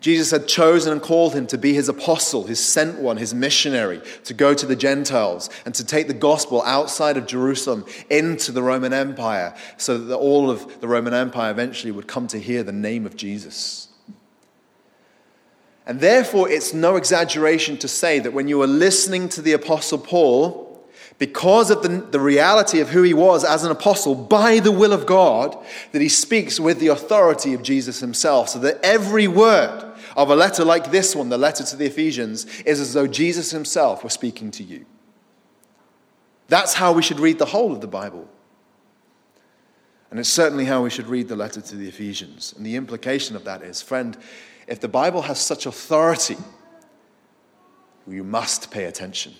[0.00, 4.02] Jesus had chosen and called him to be his apostle, his sent one, his missionary,
[4.24, 8.62] to go to the Gentiles and to take the gospel outside of Jerusalem into the
[8.64, 12.72] Roman Empire so that all of the Roman Empire eventually would come to hear the
[12.72, 13.89] name of Jesus.
[15.86, 19.98] And therefore, it's no exaggeration to say that when you are listening to the Apostle
[19.98, 20.70] Paul,
[21.20, 24.92] because of the, the reality of who he was as an apostle by the will
[24.92, 25.56] of God,
[25.92, 28.48] that he speaks with the authority of Jesus himself.
[28.48, 29.84] So that every word
[30.16, 33.50] of a letter like this one, the letter to the Ephesians, is as though Jesus
[33.50, 34.86] himself were speaking to you.
[36.48, 38.26] That's how we should read the whole of the Bible.
[40.10, 42.54] And it's certainly how we should read the letter to the Ephesians.
[42.56, 44.16] And the implication of that is, friend,
[44.70, 46.36] if the Bible has such authority,
[48.08, 49.34] you must pay attention.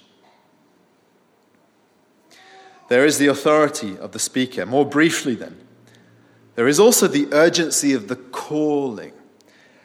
[2.88, 4.66] There is the authority of the speaker.
[4.66, 5.56] More briefly, then,
[6.56, 9.12] there is also the urgency of the calling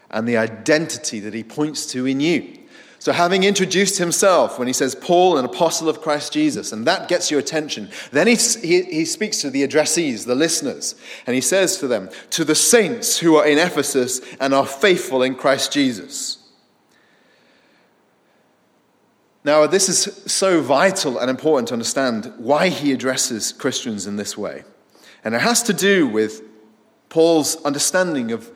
[0.10, 2.65] and the identity that he points to in you.
[3.00, 7.08] So, having introduced himself, when he says, Paul, an apostle of Christ Jesus, and that
[7.08, 10.96] gets your attention, then he, he, he, speaks to the addressees, the listeners,
[11.28, 15.22] and he says to them, To the saints who are in Ephesus and are faithful
[15.24, 16.38] in Christ Jesus.
[19.44, 24.36] Now, this is so vital and important to understand why he addresses Christians in this
[24.36, 24.64] way.
[25.24, 26.42] And it has to do with
[27.10, 28.50] Paul's understanding of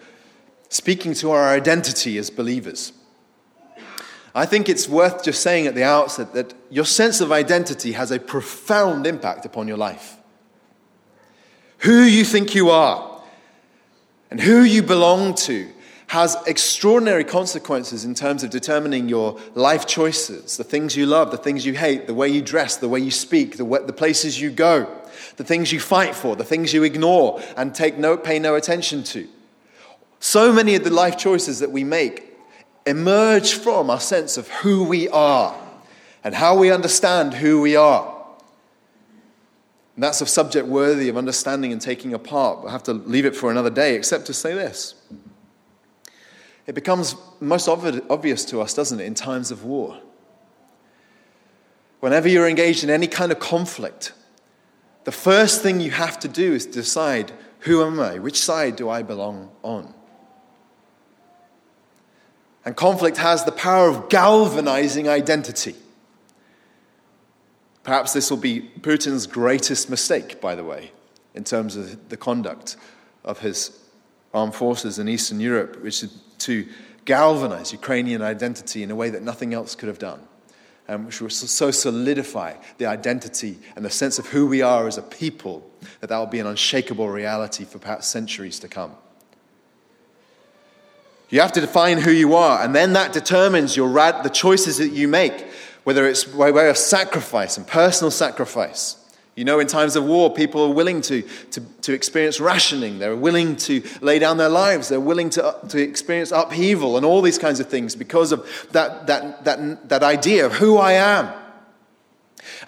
[0.70, 2.94] speaking to our identity as believers.
[4.36, 8.12] I think it's worth just saying at the outset that your sense of identity has
[8.12, 10.18] a profound impact upon your life.
[11.80, 13.22] Who you think you are
[14.30, 15.70] and who you belong to
[16.08, 21.38] has extraordinary consequences in terms of determining your life choices, the things you love, the
[21.38, 24.42] things you hate, the way you dress, the way you speak, the, way, the places
[24.42, 24.88] you go,
[25.38, 29.04] the things you fight for, the things you ignore and take no, pay no attention
[29.04, 29.28] to.
[30.20, 32.29] So many of the life choices that we make
[32.86, 35.56] emerge from our sense of who we are
[36.24, 38.16] and how we understand who we are.
[39.96, 42.62] And that's a subject worthy of understanding and taking apart.
[42.62, 44.96] We'll have to leave it for another day, except to say this.
[46.68, 50.00] It becomes most obvious to us, doesn't it, in times of war.
[52.00, 54.14] Whenever you're engaged in any kind of conflict,
[55.04, 58.20] the first thing you have to do is decide who am I?
[58.20, 59.94] Which side do I belong on?
[62.66, 65.76] And conflict has the power of galvanizing identity.
[67.84, 70.92] Perhaps this will be Putin's greatest mistake, by the way,
[71.34, 72.76] in terms of the conduct
[73.24, 73.80] of his
[74.34, 76.68] armed forces in Eastern Europe, which is to
[77.06, 80.22] galvanize Ukrainian identity in a way that nothing else could have done,
[80.88, 84.98] and which will so solidify the identity and the sense of who we are as
[84.98, 85.68] a people
[86.02, 88.96] that that will be an unshakable reality for perhaps centuries to come.
[91.30, 94.78] You have to define who you are, and then that determines your rad- the choices
[94.80, 95.48] that you make,
[95.84, 99.00] whether it's by way of sacrifice and personal sacrifice
[99.40, 101.22] you know, in times of war, people are willing to,
[101.52, 103.00] to, to experience rationing.
[103.00, 104.90] They're willing to lay down their lives.
[104.90, 109.08] They're willing to, to experience upheaval and all these kinds of things because of that,
[109.08, 111.34] that, that, that idea of who I am.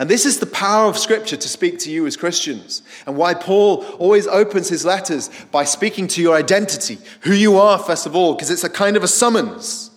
[0.02, 3.36] And this is the power of Scripture to speak to you as Christians, and why
[3.36, 8.16] Paul always opens his letters by speaking to your identity, who you are, first of
[8.16, 9.92] all, because it's a kind of a summons.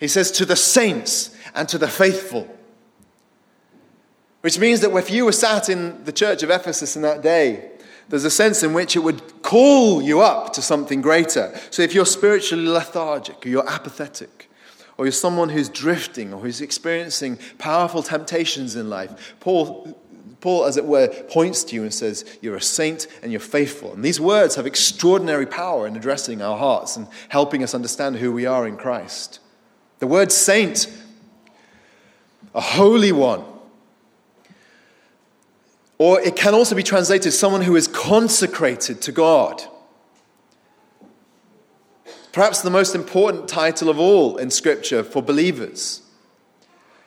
[0.00, 2.48] He says, To the saints and to the faithful.
[4.40, 7.70] Which means that if you were sat in the church of Ephesus in that day,
[8.08, 11.54] there's a sense in which it would call you up to something greater.
[11.68, 14.43] So if you're spiritually lethargic, or you're apathetic,
[14.96, 19.98] or you're someone who's drifting, or who's experiencing powerful temptations in life, Paul,
[20.40, 23.94] Paul, as it were, points to you and says, You're a saint and you're faithful.
[23.94, 28.30] And these words have extraordinary power in addressing our hearts and helping us understand who
[28.30, 29.40] we are in Christ.
[30.00, 30.86] The word saint,
[32.54, 33.42] a holy one,
[35.98, 39.62] or it can also be translated someone who is consecrated to God.
[42.34, 46.02] Perhaps the most important title of all in Scripture for believers.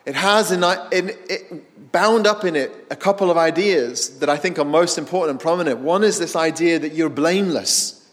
[0.06, 0.64] It has in,
[0.94, 4.98] in, it, bound up in it a couple of ideas that I think are most
[4.98, 5.80] important and prominent.
[5.80, 8.10] One is this idea that you're blameless.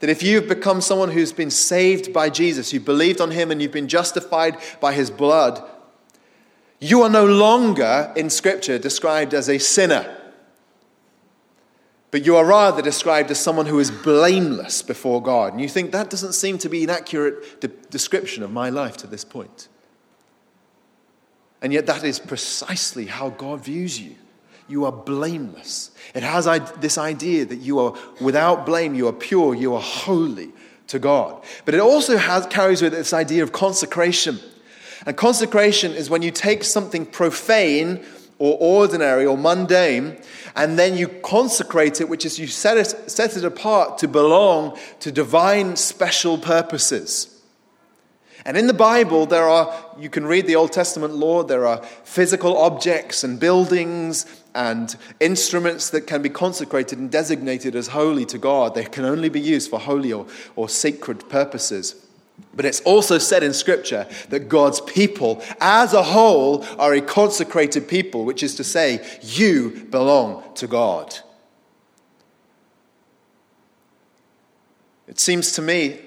[0.00, 3.62] That if you've become someone who's been saved by Jesus, you've believed on him and
[3.62, 5.66] you've been justified by his blood,
[6.80, 10.15] you are no longer in Scripture described as a sinner,
[12.10, 15.52] but you are rather described as someone who is blameless before God.
[15.52, 18.96] And you think that doesn't seem to be an accurate de- description of my life
[18.98, 19.68] to this point.
[21.60, 24.14] And yet, that is precisely how God views you.
[24.68, 25.90] You are blameless.
[26.14, 26.46] It has
[26.80, 30.50] this idea that you are without blame, you are pure, you are holy
[30.88, 31.42] to God.
[31.64, 34.38] But it also has, carries with it this idea of consecration.
[35.04, 38.04] And consecration is when you take something profane
[38.38, 40.16] or ordinary or mundane
[40.56, 44.76] and then you consecrate it, which is you set it, set it apart to belong
[45.00, 47.42] to divine special purposes.
[48.46, 51.82] And in the Bible, there are, you can read the Old Testament law, there are
[52.04, 54.24] physical objects and buildings
[54.54, 58.74] and instruments that can be consecrated and designated as holy to God.
[58.74, 62.05] They can only be used for holy or, or sacred purposes.
[62.54, 67.86] But it's also said in Scripture that God's people as a whole are a consecrated
[67.86, 71.14] people, which is to say, you belong to God.
[75.06, 76.00] It seems to me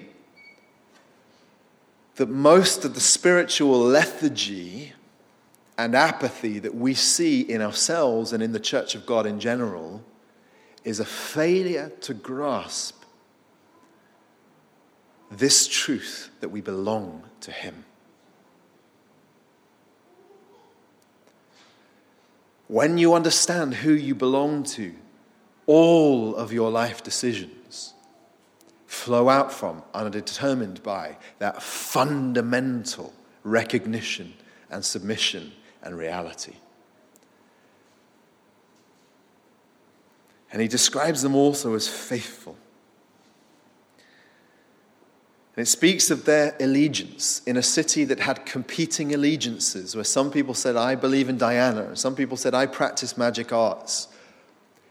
[2.16, 4.92] that most of the spiritual lethargy
[5.78, 10.04] and apathy that we see in ourselves and in the church of God in general
[10.84, 12.99] is a failure to grasp
[15.30, 17.84] this truth that we belong to Him.
[22.66, 24.94] When you understand who you belong to,
[25.66, 27.94] all of your life decisions
[28.86, 33.12] flow out from and are determined by that fundamental
[33.44, 34.34] recognition
[34.68, 35.52] and submission
[35.82, 36.54] and reality.
[40.52, 42.56] And he describes them also as faithful.
[45.60, 50.30] And it speaks of their allegiance in a city that had competing allegiances, where some
[50.30, 54.08] people said, I believe in Diana, and some people said, I practice magic arts.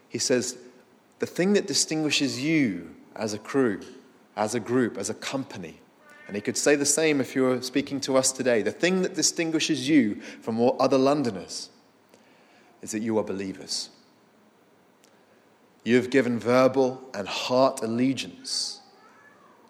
[0.10, 0.60] He says,
[1.18, 3.80] the thing that distinguishes you as a crew,
[4.36, 5.80] as a group, as a company,
[6.28, 9.02] and he could say the same if you were speaking to us today, the thing
[9.02, 11.72] that distinguishes you from all other Londoners
[12.84, 13.90] is that you are believers.
[15.84, 18.79] You have given verbal and heart allegiance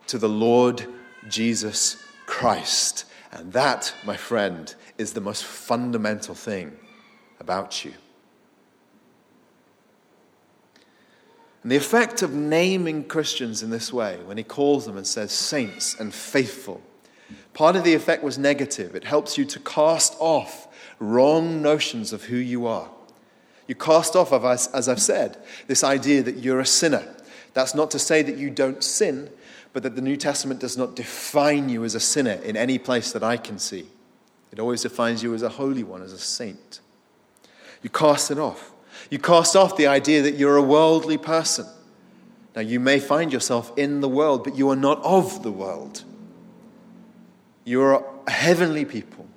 [0.10, 0.86] to the Lord
[1.28, 3.05] Jesus Christ.
[3.32, 6.78] And that, my friend, is the most fundamental thing
[7.39, 7.93] about you.
[11.62, 15.32] And the effect of naming Christians in this way, when he calls them and says
[15.32, 16.82] saints and faithful,
[17.53, 18.95] part of the effect was negative.
[18.95, 20.68] It helps you to cast off
[20.99, 22.89] wrong notions of who you are.
[23.68, 25.38] You cast off, as I've said,
[25.68, 27.03] this idea that you're a sinner.
[27.53, 29.30] That's not to say that you don't sin,
[29.74, 33.11] but that the New Testament does not define you as a sinner in any place
[33.11, 33.88] that I can see.
[34.51, 36.80] It always defines you as a holy one, as a saint.
[37.84, 38.72] You cast it off.
[39.09, 41.65] You cast off the idea that you're a worldly person.
[42.55, 46.03] Now, you may find yourself in the world, but you are not of the world.
[47.63, 49.28] You are a heavenly people.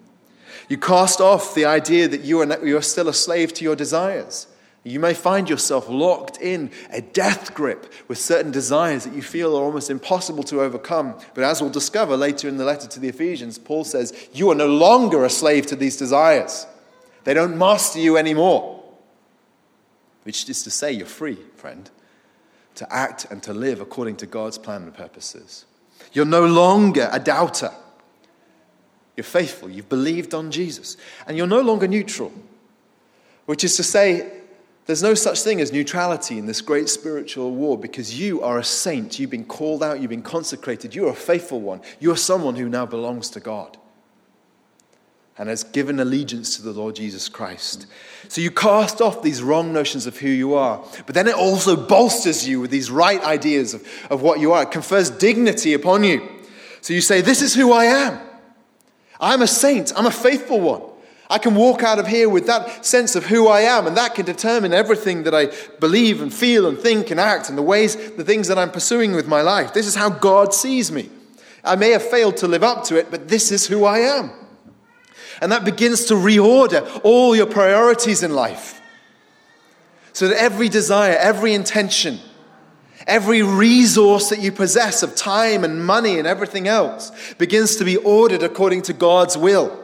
[0.69, 3.77] You cast off the idea that you are, you are still a slave to your
[3.77, 4.47] desires.
[4.85, 9.57] You may find yourself locked in a death grip with certain desires that you feel
[9.57, 11.15] are almost impossible to overcome.
[11.35, 14.57] But as we'll discover later in the letter to the Ephesians, Paul says, You are
[14.57, 16.67] no longer a slave to these desires.
[17.23, 18.83] They don't master you anymore.
[20.25, 21.91] Which is to say, you're free, friend,
[22.77, 25.65] to act and to live according to God's plan and purposes.
[26.13, 27.73] You're no longer a doubter.
[29.17, 29.69] You're faithful.
[29.69, 30.97] You've believed on Jesus.
[31.27, 32.33] And you're no longer neutral,
[33.47, 34.42] which is to say,
[34.87, 38.65] there's no such thing as neutrality in this great spiritual war because you are a
[38.65, 39.19] saint.
[39.19, 41.81] You've been called out, you've been consecrated, you're a faithful one.
[42.01, 43.79] You're someone who now belongs to God
[45.39, 47.87] and has given allegiance to the Lord Jesus Christ.
[48.29, 51.77] So you cast off these wrong notions of who you are, but then it also
[51.77, 54.65] bolsters you with these right ideas of, of what you are.
[54.65, 56.29] It confers dignity upon you.
[56.81, 58.21] So you say, This is who I am.
[59.21, 60.83] I'm a saint, I'm a faithful one.
[61.33, 64.15] I can walk out of here with that sense of who I am, and that
[64.15, 65.49] can determine everything that I
[65.81, 69.15] believe and feel and think and act and the ways, the things that I'm pursuing
[69.15, 69.73] with my life.
[69.73, 71.09] This is how God sees me.
[71.65, 74.31] I may have failed to live up to it, but this is who I am.
[75.41, 78.83] And that begins to reorder all your priorities in life.
[80.13, 82.19] So that every desire, every intention,
[83.07, 87.97] every resource that you possess of time and money and everything else begins to be
[87.97, 89.82] ordered according to God's will.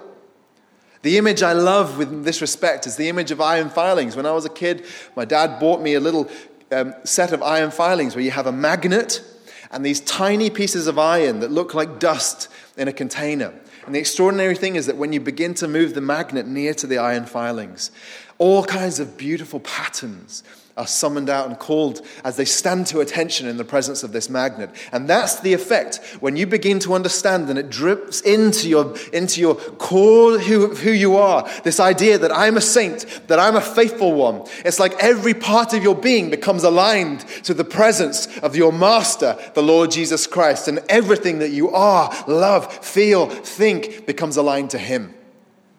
[1.02, 4.16] The image I love with this respect is the image of iron filings.
[4.16, 4.84] When I was a kid,
[5.14, 6.28] my dad bought me a little
[6.72, 9.22] um, set of iron filings where you have a magnet
[9.70, 13.52] and these tiny pieces of iron that look like dust in a container.
[13.86, 16.86] And the extraordinary thing is that when you begin to move the magnet near to
[16.86, 17.90] the iron filings,
[18.38, 20.42] all kinds of beautiful patterns
[20.78, 24.30] are summoned out and called as they stand to attention in the presence of this
[24.30, 24.70] magnet.
[24.92, 29.40] And that's the effect when you begin to understand and it drips into your, into
[29.40, 31.48] your core who, who you are.
[31.64, 34.46] This idea that I'm a saint, that I'm a faithful one.
[34.64, 39.36] It's like every part of your being becomes aligned to the presence of your master,
[39.54, 40.68] the Lord Jesus Christ.
[40.68, 45.14] And everything that you are, love, feel, think becomes aligned to him.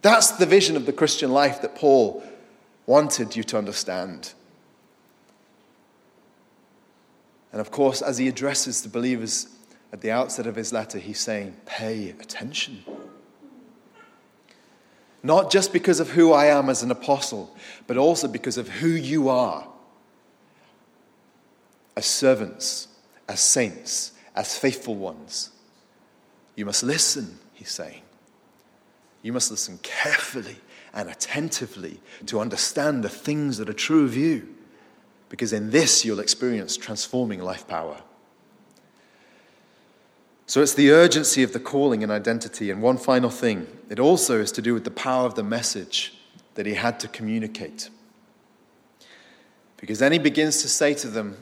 [0.02, 2.24] That's the vision of the Christian life that Paul
[2.86, 4.34] wanted you to understand.
[7.52, 9.48] And of course, as he addresses the believers
[9.92, 12.84] at the outset of his letter, he's saying, Pay attention.
[15.22, 17.56] Not just because of who I am as an apostle,
[17.88, 19.68] but also because of who you are
[21.98, 22.88] as servants,
[23.28, 25.50] as saints, as faithful ones.
[26.56, 28.04] You must listen, he's saying.
[29.22, 30.58] You must listen carefully
[30.94, 34.48] and attentively to understand the things that are true of you
[35.30, 38.02] because in this you'll experience transforming life power.
[40.50, 42.72] So it's the urgency of the calling and identity.
[42.72, 46.16] And one final thing it also is to do with the power of the message
[46.56, 47.90] that he had to communicate.
[49.78, 51.38] Because then he begins to say to them,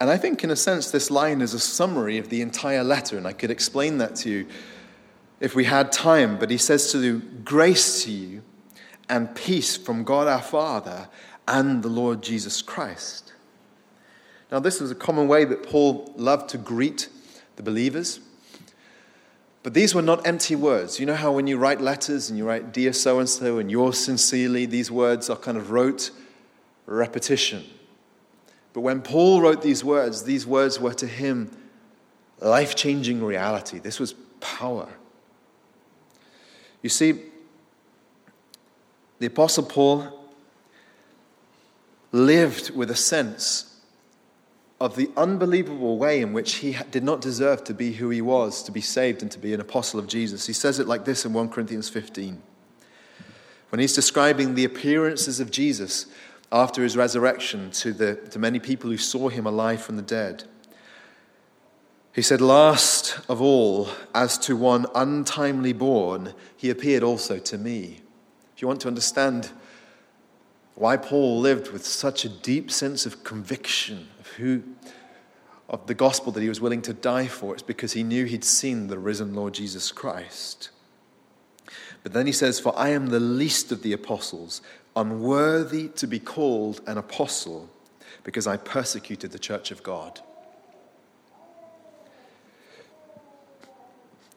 [0.00, 3.16] and I think in a sense this line is a summary of the entire letter,
[3.16, 4.46] and I could explain that to you
[5.40, 8.42] if we had time, but he says to you, Grace to you
[9.08, 11.08] and peace from God our Father
[11.48, 13.32] and the Lord Jesus Christ.
[14.52, 17.08] Now, this was a common way that Paul loved to greet
[17.56, 18.20] the believers.
[19.62, 21.00] But these were not empty words.
[21.00, 23.70] You know how when you write letters and you write, Dear so and so, and
[23.70, 26.10] yours sincerely, these words are kind of rote
[26.86, 27.64] repetition.
[28.72, 31.50] But when Paul wrote these words, these words were to him
[32.40, 33.78] life changing reality.
[33.78, 34.88] This was power.
[36.82, 37.20] You see,
[39.18, 40.17] the Apostle Paul
[42.12, 43.68] lived with a sense
[44.80, 48.62] of the unbelievable way in which he did not deserve to be who he was,
[48.62, 50.46] to be saved and to be an apostle of Jesus.
[50.46, 52.40] He says it like this in 1 Corinthians 15.
[53.70, 56.06] When he's describing the appearances of Jesus
[56.50, 60.44] after his resurrection to, the, to many people who saw him alive from the dead,
[62.14, 68.00] he said, Last of all, as to one untimely born, he appeared also to me.
[68.54, 69.50] If you want to understand
[70.78, 74.62] why Paul lived with such a deep sense of conviction of who
[75.68, 78.44] of the gospel that he was willing to die for it's because he knew he'd
[78.44, 80.70] seen the risen Lord Jesus Christ.
[82.04, 84.62] But then he says, For I am the least of the apostles,
[84.94, 87.68] unworthy to be called an apostle,
[88.22, 90.20] because I persecuted the church of God.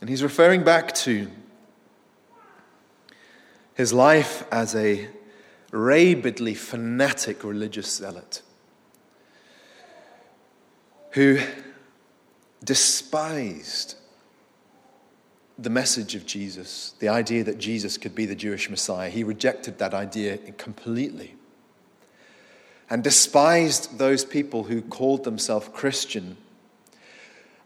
[0.01, 1.29] And he's referring back to
[3.75, 5.07] his life as a
[5.71, 8.41] rabidly fanatic religious zealot
[11.11, 11.39] who
[12.63, 13.95] despised
[15.57, 19.09] the message of Jesus, the idea that Jesus could be the Jewish Messiah.
[19.09, 21.35] He rejected that idea completely
[22.89, 26.37] and despised those people who called themselves Christian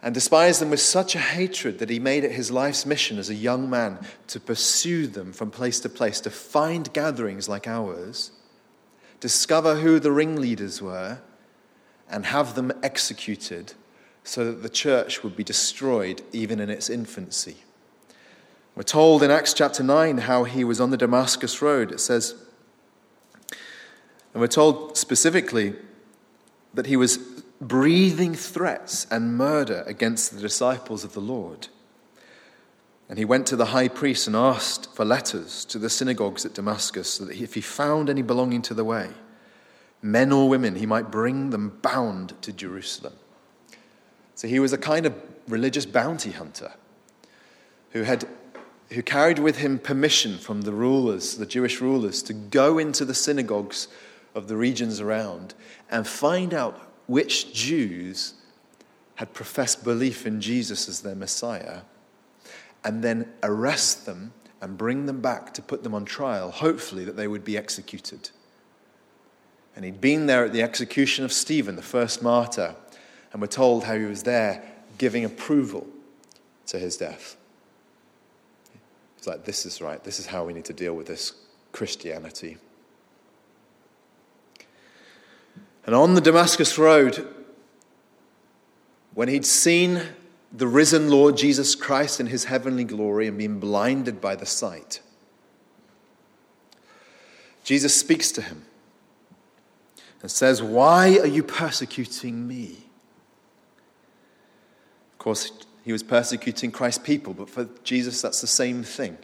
[0.06, 3.32] and despised them with such a hatred that he made it his life's mission as
[3.32, 3.98] a young man
[4.28, 8.32] to pursue them from place to place, to find gatherings like ours,
[9.20, 11.18] discover who the ringleaders were,
[12.08, 13.74] and have them executed
[14.24, 17.58] so that the church would be destroyed even in its infancy.
[18.76, 21.92] We're told in Acts chapter 9 how he was on the Damascus Road.
[21.92, 22.36] It says,
[24.34, 25.74] and we're told specifically
[26.76, 27.35] that he was
[27.68, 31.68] breathing threats and murder against the disciples of the Lord.
[33.08, 36.54] And he went to the high priest and asked for letters to the synagogues at
[36.54, 39.10] Damascus, so that if he found any belonging to the way,
[40.02, 43.14] men or women, he might bring them bound to Jerusalem.
[44.34, 45.16] So he was a kind of
[45.48, 46.74] religious bounty hunter
[47.92, 48.28] who, had,
[48.92, 53.14] who carried with him permission from the rulers, the Jewish rulers, to go into the
[53.14, 53.88] synagogues
[54.34, 55.54] of the regions around
[55.90, 58.34] and find out which Jews
[59.16, 61.82] had professed belief in Jesus as their Messiah,
[62.84, 67.16] and then arrest them and bring them back to put them on trial, hopefully that
[67.16, 68.30] they would be executed.
[69.76, 72.76] And he'd been there at the execution of Stephen, the first martyr,
[73.32, 74.64] and we're told how he was there
[74.98, 75.88] giving approval
[76.68, 77.36] to his death.
[79.18, 81.34] He's like, this is right, this is how we need to deal with this
[81.72, 82.58] Christianity.
[85.86, 87.28] And on the Damascus Road,
[89.14, 90.02] when he'd seen
[90.52, 95.02] the risen Lord Jesus Christ in his heavenly glory and been blinded by the sight,
[97.64, 98.66] Jesus speaks to him
[100.22, 102.78] and says, Why are you persecuting me?
[105.14, 105.52] Of course,
[105.84, 109.18] he was persecuting Christ's people, but for Jesus, that's the same thing.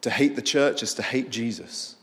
[0.00, 1.96] To hate the church is to hate Jesus.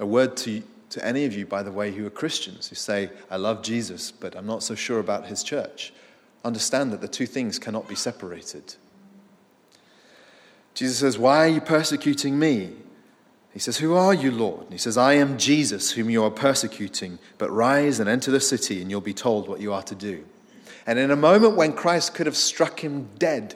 [0.00, 3.10] A word to, to any of you, by the way, who are Christians, who say,
[3.30, 5.92] I love Jesus, but I'm not so sure about his church.
[6.44, 8.74] Understand that the two things cannot be separated.
[10.74, 12.72] Jesus says, Why are you persecuting me?
[13.52, 14.62] He says, Who are you, Lord?
[14.62, 18.40] And he says, I am Jesus, whom you are persecuting, but rise and enter the
[18.40, 20.24] city, and you'll be told what you are to do.
[20.86, 23.54] And in a moment when Christ could have struck him dead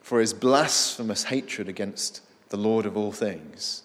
[0.00, 3.82] for his blasphemous hatred against the Lord of all things,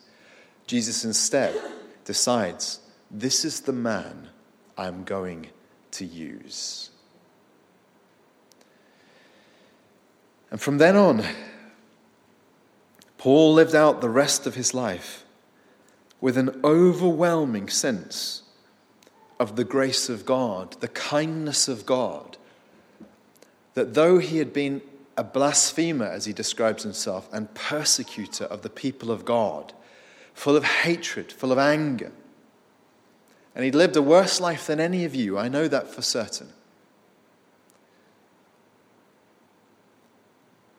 [0.68, 1.60] Jesus instead
[2.06, 2.80] decides,
[3.12, 4.30] This is the man
[4.78, 5.48] I'm going
[5.92, 6.90] to use.
[10.52, 11.24] And from then on,
[13.18, 15.26] Paul lived out the rest of his life
[16.22, 18.44] with an overwhelming sense
[19.40, 22.38] of the grace of God, the kindness of God.
[23.74, 24.82] That though he had been
[25.18, 29.74] a blasphemer, as he describes himself, and persecutor of the people of God,
[30.34, 32.12] full of hatred, full of anger.
[33.56, 35.38] And he'd lived a worse life than any of you.
[35.38, 36.50] I know that for certain.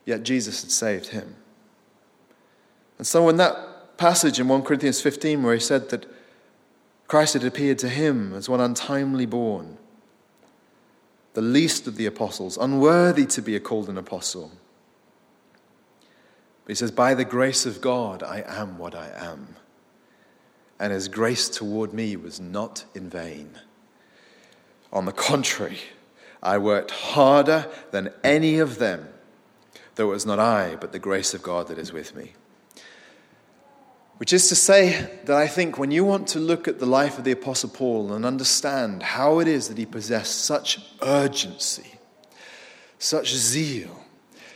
[0.04, 1.36] Yet Jesus had saved him.
[2.98, 6.06] And so, in that passage in 1 Corinthians 15, where he said that
[7.06, 9.78] Christ had appeared to him as one untimely born,
[11.34, 14.52] the least of the apostles, unworthy to be called an apostle.
[16.64, 19.56] But he says, By the grace of God, I am what I am.
[20.80, 23.58] And his grace toward me was not in vain.
[24.92, 25.80] On the contrary,
[26.42, 29.08] I worked harder than any of them,
[29.94, 32.32] though it was not I, but the grace of God that is with me.
[34.18, 37.18] Which is to say that I think when you want to look at the life
[37.18, 41.98] of the Apostle Paul and understand how it is that he possessed such urgency,
[42.98, 44.04] such zeal,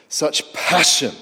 [0.09, 1.14] such passion,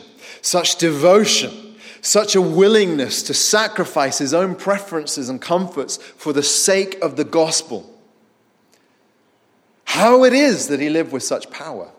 [0.47, 6.97] such devotion, such a willingness to sacrifice his own preferences and comforts for the sake
[7.03, 7.93] of the gospel,
[9.87, 11.91] how it is that he lived with such power.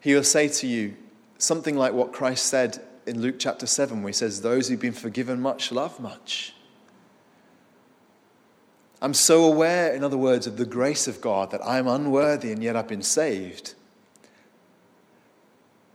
[0.00, 0.94] He will say to you
[1.38, 4.92] something like what Christ said in Luke chapter 7, where he says, Those who've been
[4.92, 6.52] forgiven much love much.
[9.00, 12.62] I'm so aware, in other words, of the grace of God that I'm unworthy and
[12.62, 13.74] yet I've been saved.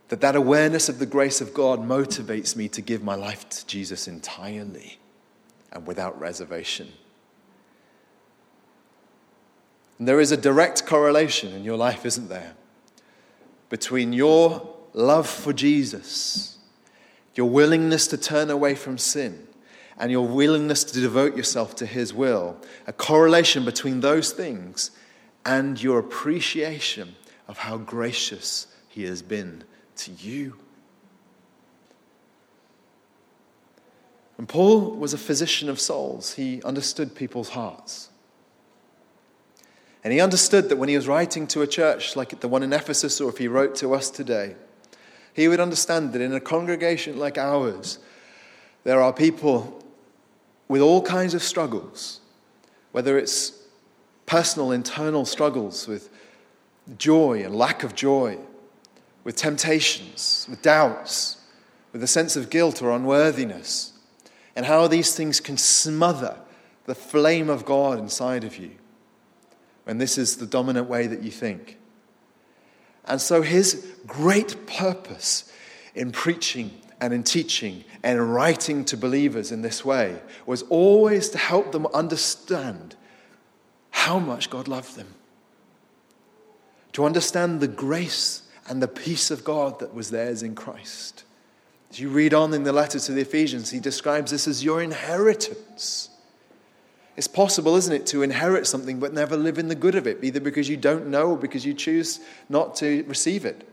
[0.10, 3.66] That that awareness of the grace of God motivates me to give my life to
[3.66, 4.99] Jesus entirely
[5.72, 6.89] and without reservation.
[9.97, 12.55] And there is a direct correlation in your life, isn't there?
[13.70, 16.60] Between your love for Jesus
[17.39, 19.47] your willingness to turn away from sin,
[19.97, 24.91] and your willingness to devote yourself to His will, a correlation between those things
[25.45, 27.16] and your appreciation
[27.47, 29.64] of how gracious He has been
[30.00, 30.56] to you.
[34.38, 38.10] And Paul was a physician of souls, he understood people's hearts.
[40.02, 42.72] And he understood that when he was writing to a church like the one in
[42.72, 44.56] Ephesus, or if he wrote to us today,
[45.34, 48.00] he would understand that in a congregation like ours,
[48.86, 49.84] there are people
[50.70, 52.22] with all kinds of struggles,
[52.93, 53.52] whether it's
[54.26, 56.10] personal, internal struggles with
[56.97, 58.38] joy and lack of joy,
[59.24, 61.38] with temptations, with doubts,
[61.91, 63.93] with a sense of guilt or unworthiness,
[64.55, 66.38] and how these things can smother
[66.86, 68.72] the flame of God inside of you
[69.84, 71.78] when this is the dominant way that you think.
[73.05, 75.51] And so his great purpose
[75.95, 81.38] in preaching and in teaching and writing to believers in this way was always to
[81.38, 82.95] help them understand
[83.91, 85.15] how much God loved them.
[86.93, 91.24] To understand the grace and the peace of God that was theirs in Christ.
[91.89, 94.82] As you read on in the letter to the Ephesians, he describes this as your
[94.82, 96.09] inheritance.
[97.17, 100.24] It's possible, isn't it, to inherit something but never live in the good of it,
[100.24, 103.67] either because you don't know or because you choose not to receive it.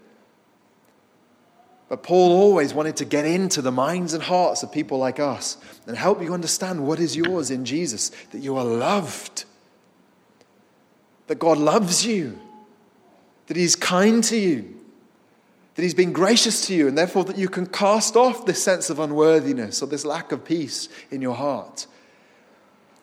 [1.89, 5.59] But Paul always wanted to get into the minds and hearts of people like us
[5.87, 9.45] and help you understand what is yours in Jesus that you are loved,
[11.27, 12.41] that God loves you,
[13.47, 14.76] that He's kind to you,
[15.77, 18.91] that He's been gracious to you, and therefore that you can cast off this sense
[18.91, 21.87] of unworthiness or this lack of peace in your heart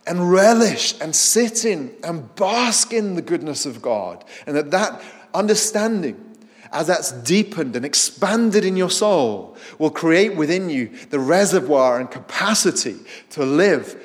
[0.05, 4.23] and relish and sit in and bask in the goodness of God.
[4.45, 5.01] And that that
[5.33, 6.37] understanding,
[6.71, 12.09] as that's deepened and expanded in your soul, will create within you the reservoir and
[12.09, 12.97] capacity
[13.31, 13.95] to live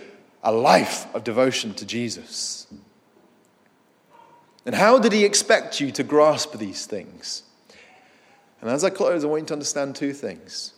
[0.42, 2.66] a life of devotion to Jesus.
[4.64, 7.42] And how did he expect you to grasp these things?
[8.60, 10.74] And as I close, I want you to understand two things.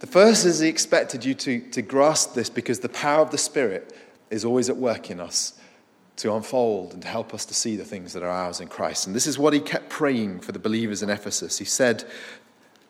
[0.00, 3.38] The first is he expected you to, to grasp this because the power of the
[3.38, 3.92] Spirit
[4.30, 5.54] is always at work in us
[6.16, 9.06] to unfold and to help us to see the things that are ours in Christ.
[9.06, 11.58] And this is what he kept praying for the believers in Ephesus.
[11.58, 12.04] He said,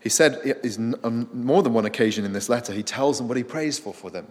[0.01, 3.37] he said on um, more than one occasion in this letter, he tells them what
[3.37, 4.27] he prays for for them.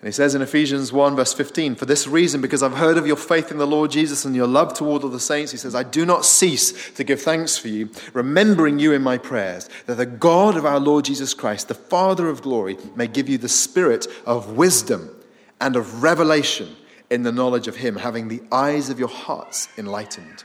[0.00, 3.06] And he says in Ephesians 1, verse 15, For this reason, because I've heard of
[3.06, 5.74] your faith in the Lord Jesus and your love toward all the saints, he says,
[5.74, 9.96] I do not cease to give thanks for you, remembering you in my prayers, that
[9.96, 13.48] the God of our Lord Jesus Christ, the Father of glory, may give you the
[13.48, 15.10] spirit of wisdom
[15.60, 16.74] and of revelation
[17.10, 20.44] in the knowledge of Him, having the eyes of your hearts enlightened.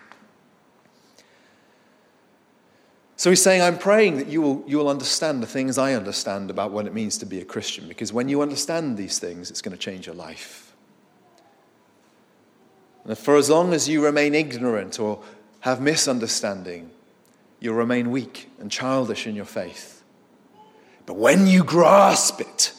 [3.18, 6.50] So he's saying, I'm praying that you will, you will understand the things I understand
[6.50, 9.62] about what it means to be a Christian, because when you understand these things, it's
[9.62, 10.74] going to change your life.
[13.06, 15.22] And for as long as you remain ignorant or
[15.62, 16.90] have misunderstanding,
[17.60, 20.04] you'll remain weak and childish in your faith.
[21.06, 22.74] But when you grasp it,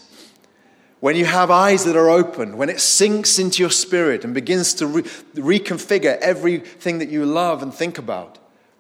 [1.01, 4.75] when you have eyes that are open, when it sinks into your spirit and begins
[4.75, 8.39] to re- reconfigure everything that you love and think about,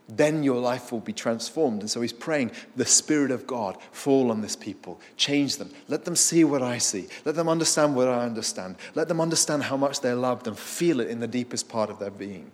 [0.08, 1.80] then your life will be transformed.
[1.80, 6.04] And so he's praying, the Spirit of God fall on this people, change them, let
[6.04, 9.76] them see what I see, let them understand what I understand, let them understand how
[9.76, 12.50] much they're loved and feel it in the deepest part of their being.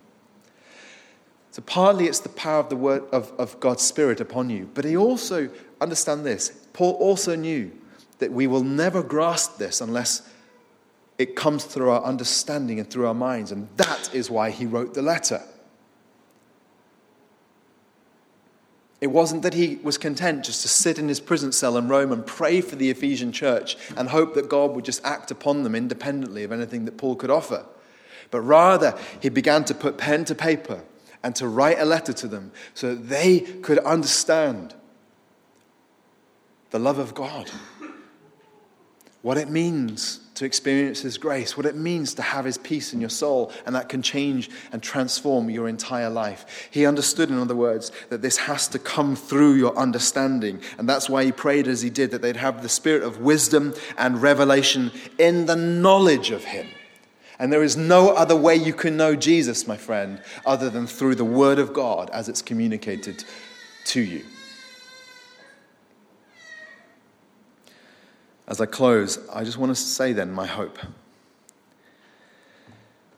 [1.51, 4.67] So partly it's the power of the word of, of God's Spirit upon you.
[4.73, 7.71] But he also, understand this, Paul also knew
[8.17, 10.27] that we will never grasp this unless
[11.19, 13.51] it comes through our understanding and through our minds.
[13.51, 15.43] And that is why he wrote the letter.
[19.03, 22.13] It wasn't that he was content just to sit in his prison cell in Rome
[22.13, 25.75] and pray for the Ephesian church and hope that God would just act upon them
[25.75, 27.65] independently of anything that Paul could offer.
[28.31, 30.83] But rather, he began to put pen to paper
[31.21, 34.73] and to write a letter to them so that they could understand
[36.69, 37.51] the love of God,
[39.21, 42.99] what it means to experience His grace, what it means to have His peace in
[42.99, 46.67] your soul, and that can change and transform your entire life.
[46.71, 51.09] He understood, in other words, that this has to come through your understanding, and that's
[51.09, 54.91] why he prayed as he did, that they'd have the spirit of wisdom and revelation
[55.17, 56.67] in the knowledge of Him.
[57.39, 61.15] And there is no other way you can know Jesus, my friend, other than through
[61.15, 63.23] the Word of God as it's communicated
[63.85, 64.23] to you.
[68.47, 70.77] As I close, I just want to say then my hope.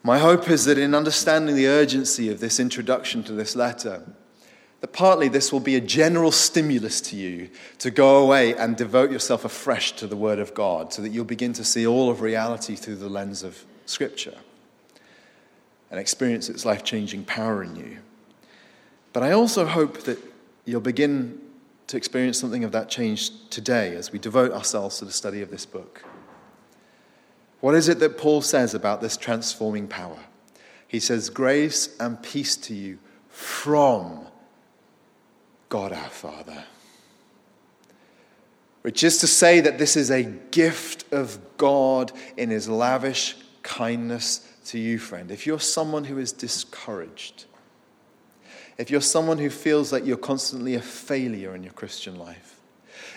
[0.04, 4.04] My hope is that in understanding the urgency of this introduction to this letter,
[4.82, 7.50] that partly this will be a general stimulus to you
[7.80, 11.26] to go away and devote yourself afresh to the Word of God so that you'll
[11.26, 14.36] begin to see all of reality through the lens of Scripture
[15.90, 17.98] and experience its life changing power in you.
[19.12, 20.20] But I also hope that
[20.66, 21.42] you'll begin
[21.88, 25.52] to experience something of that change today as we devote ourselves to the study of
[25.52, 26.04] this book.
[27.62, 30.20] What is it that Paul says about this transforming power?
[30.88, 34.28] He says, Grace and peace to you from
[35.70, 36.64] God our Father.
[38.82, 44.48] Which is to say that this is a gift of God in his lavish kindness
[44.66, 45.32] to you, friend.
[45.32, 47.46] If you're someone who is discouraged,
[48.78, 52.60] if you're someone who feels like you're constantly a failure in your Christian life,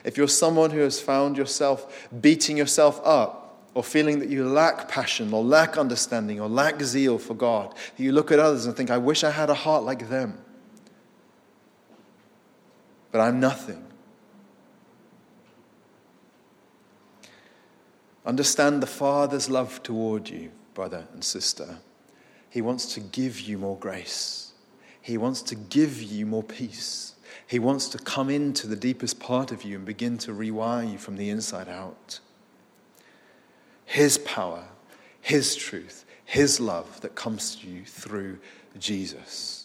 [0.04, 3.44] if you're someone who has found yourself beating yourself up,
[3.74, 8.12] or feeling that you lack passion, or lack understanding, or lack zeal for God, you
[8.12, 10.38] look at others and think, I wish I had a heart like them.
[13.12, 13.84] But I'm nothing.
[18.26, 21.78] Understand the Father's love toward you, brother and sister.
[22.50, 24.47] He wants to give you more grace.
[25.08, 27.14] He wants to give you more peace.
[27.46, 30.98] He wants to come into the deepest part of you and begin to rewire you
[30.98, 32.20] from the inside out.
[33.86, 34.64] His power,
[35.22, 38.38] His truth, His love that comes to you through
[38.78, 39.57] Jesus.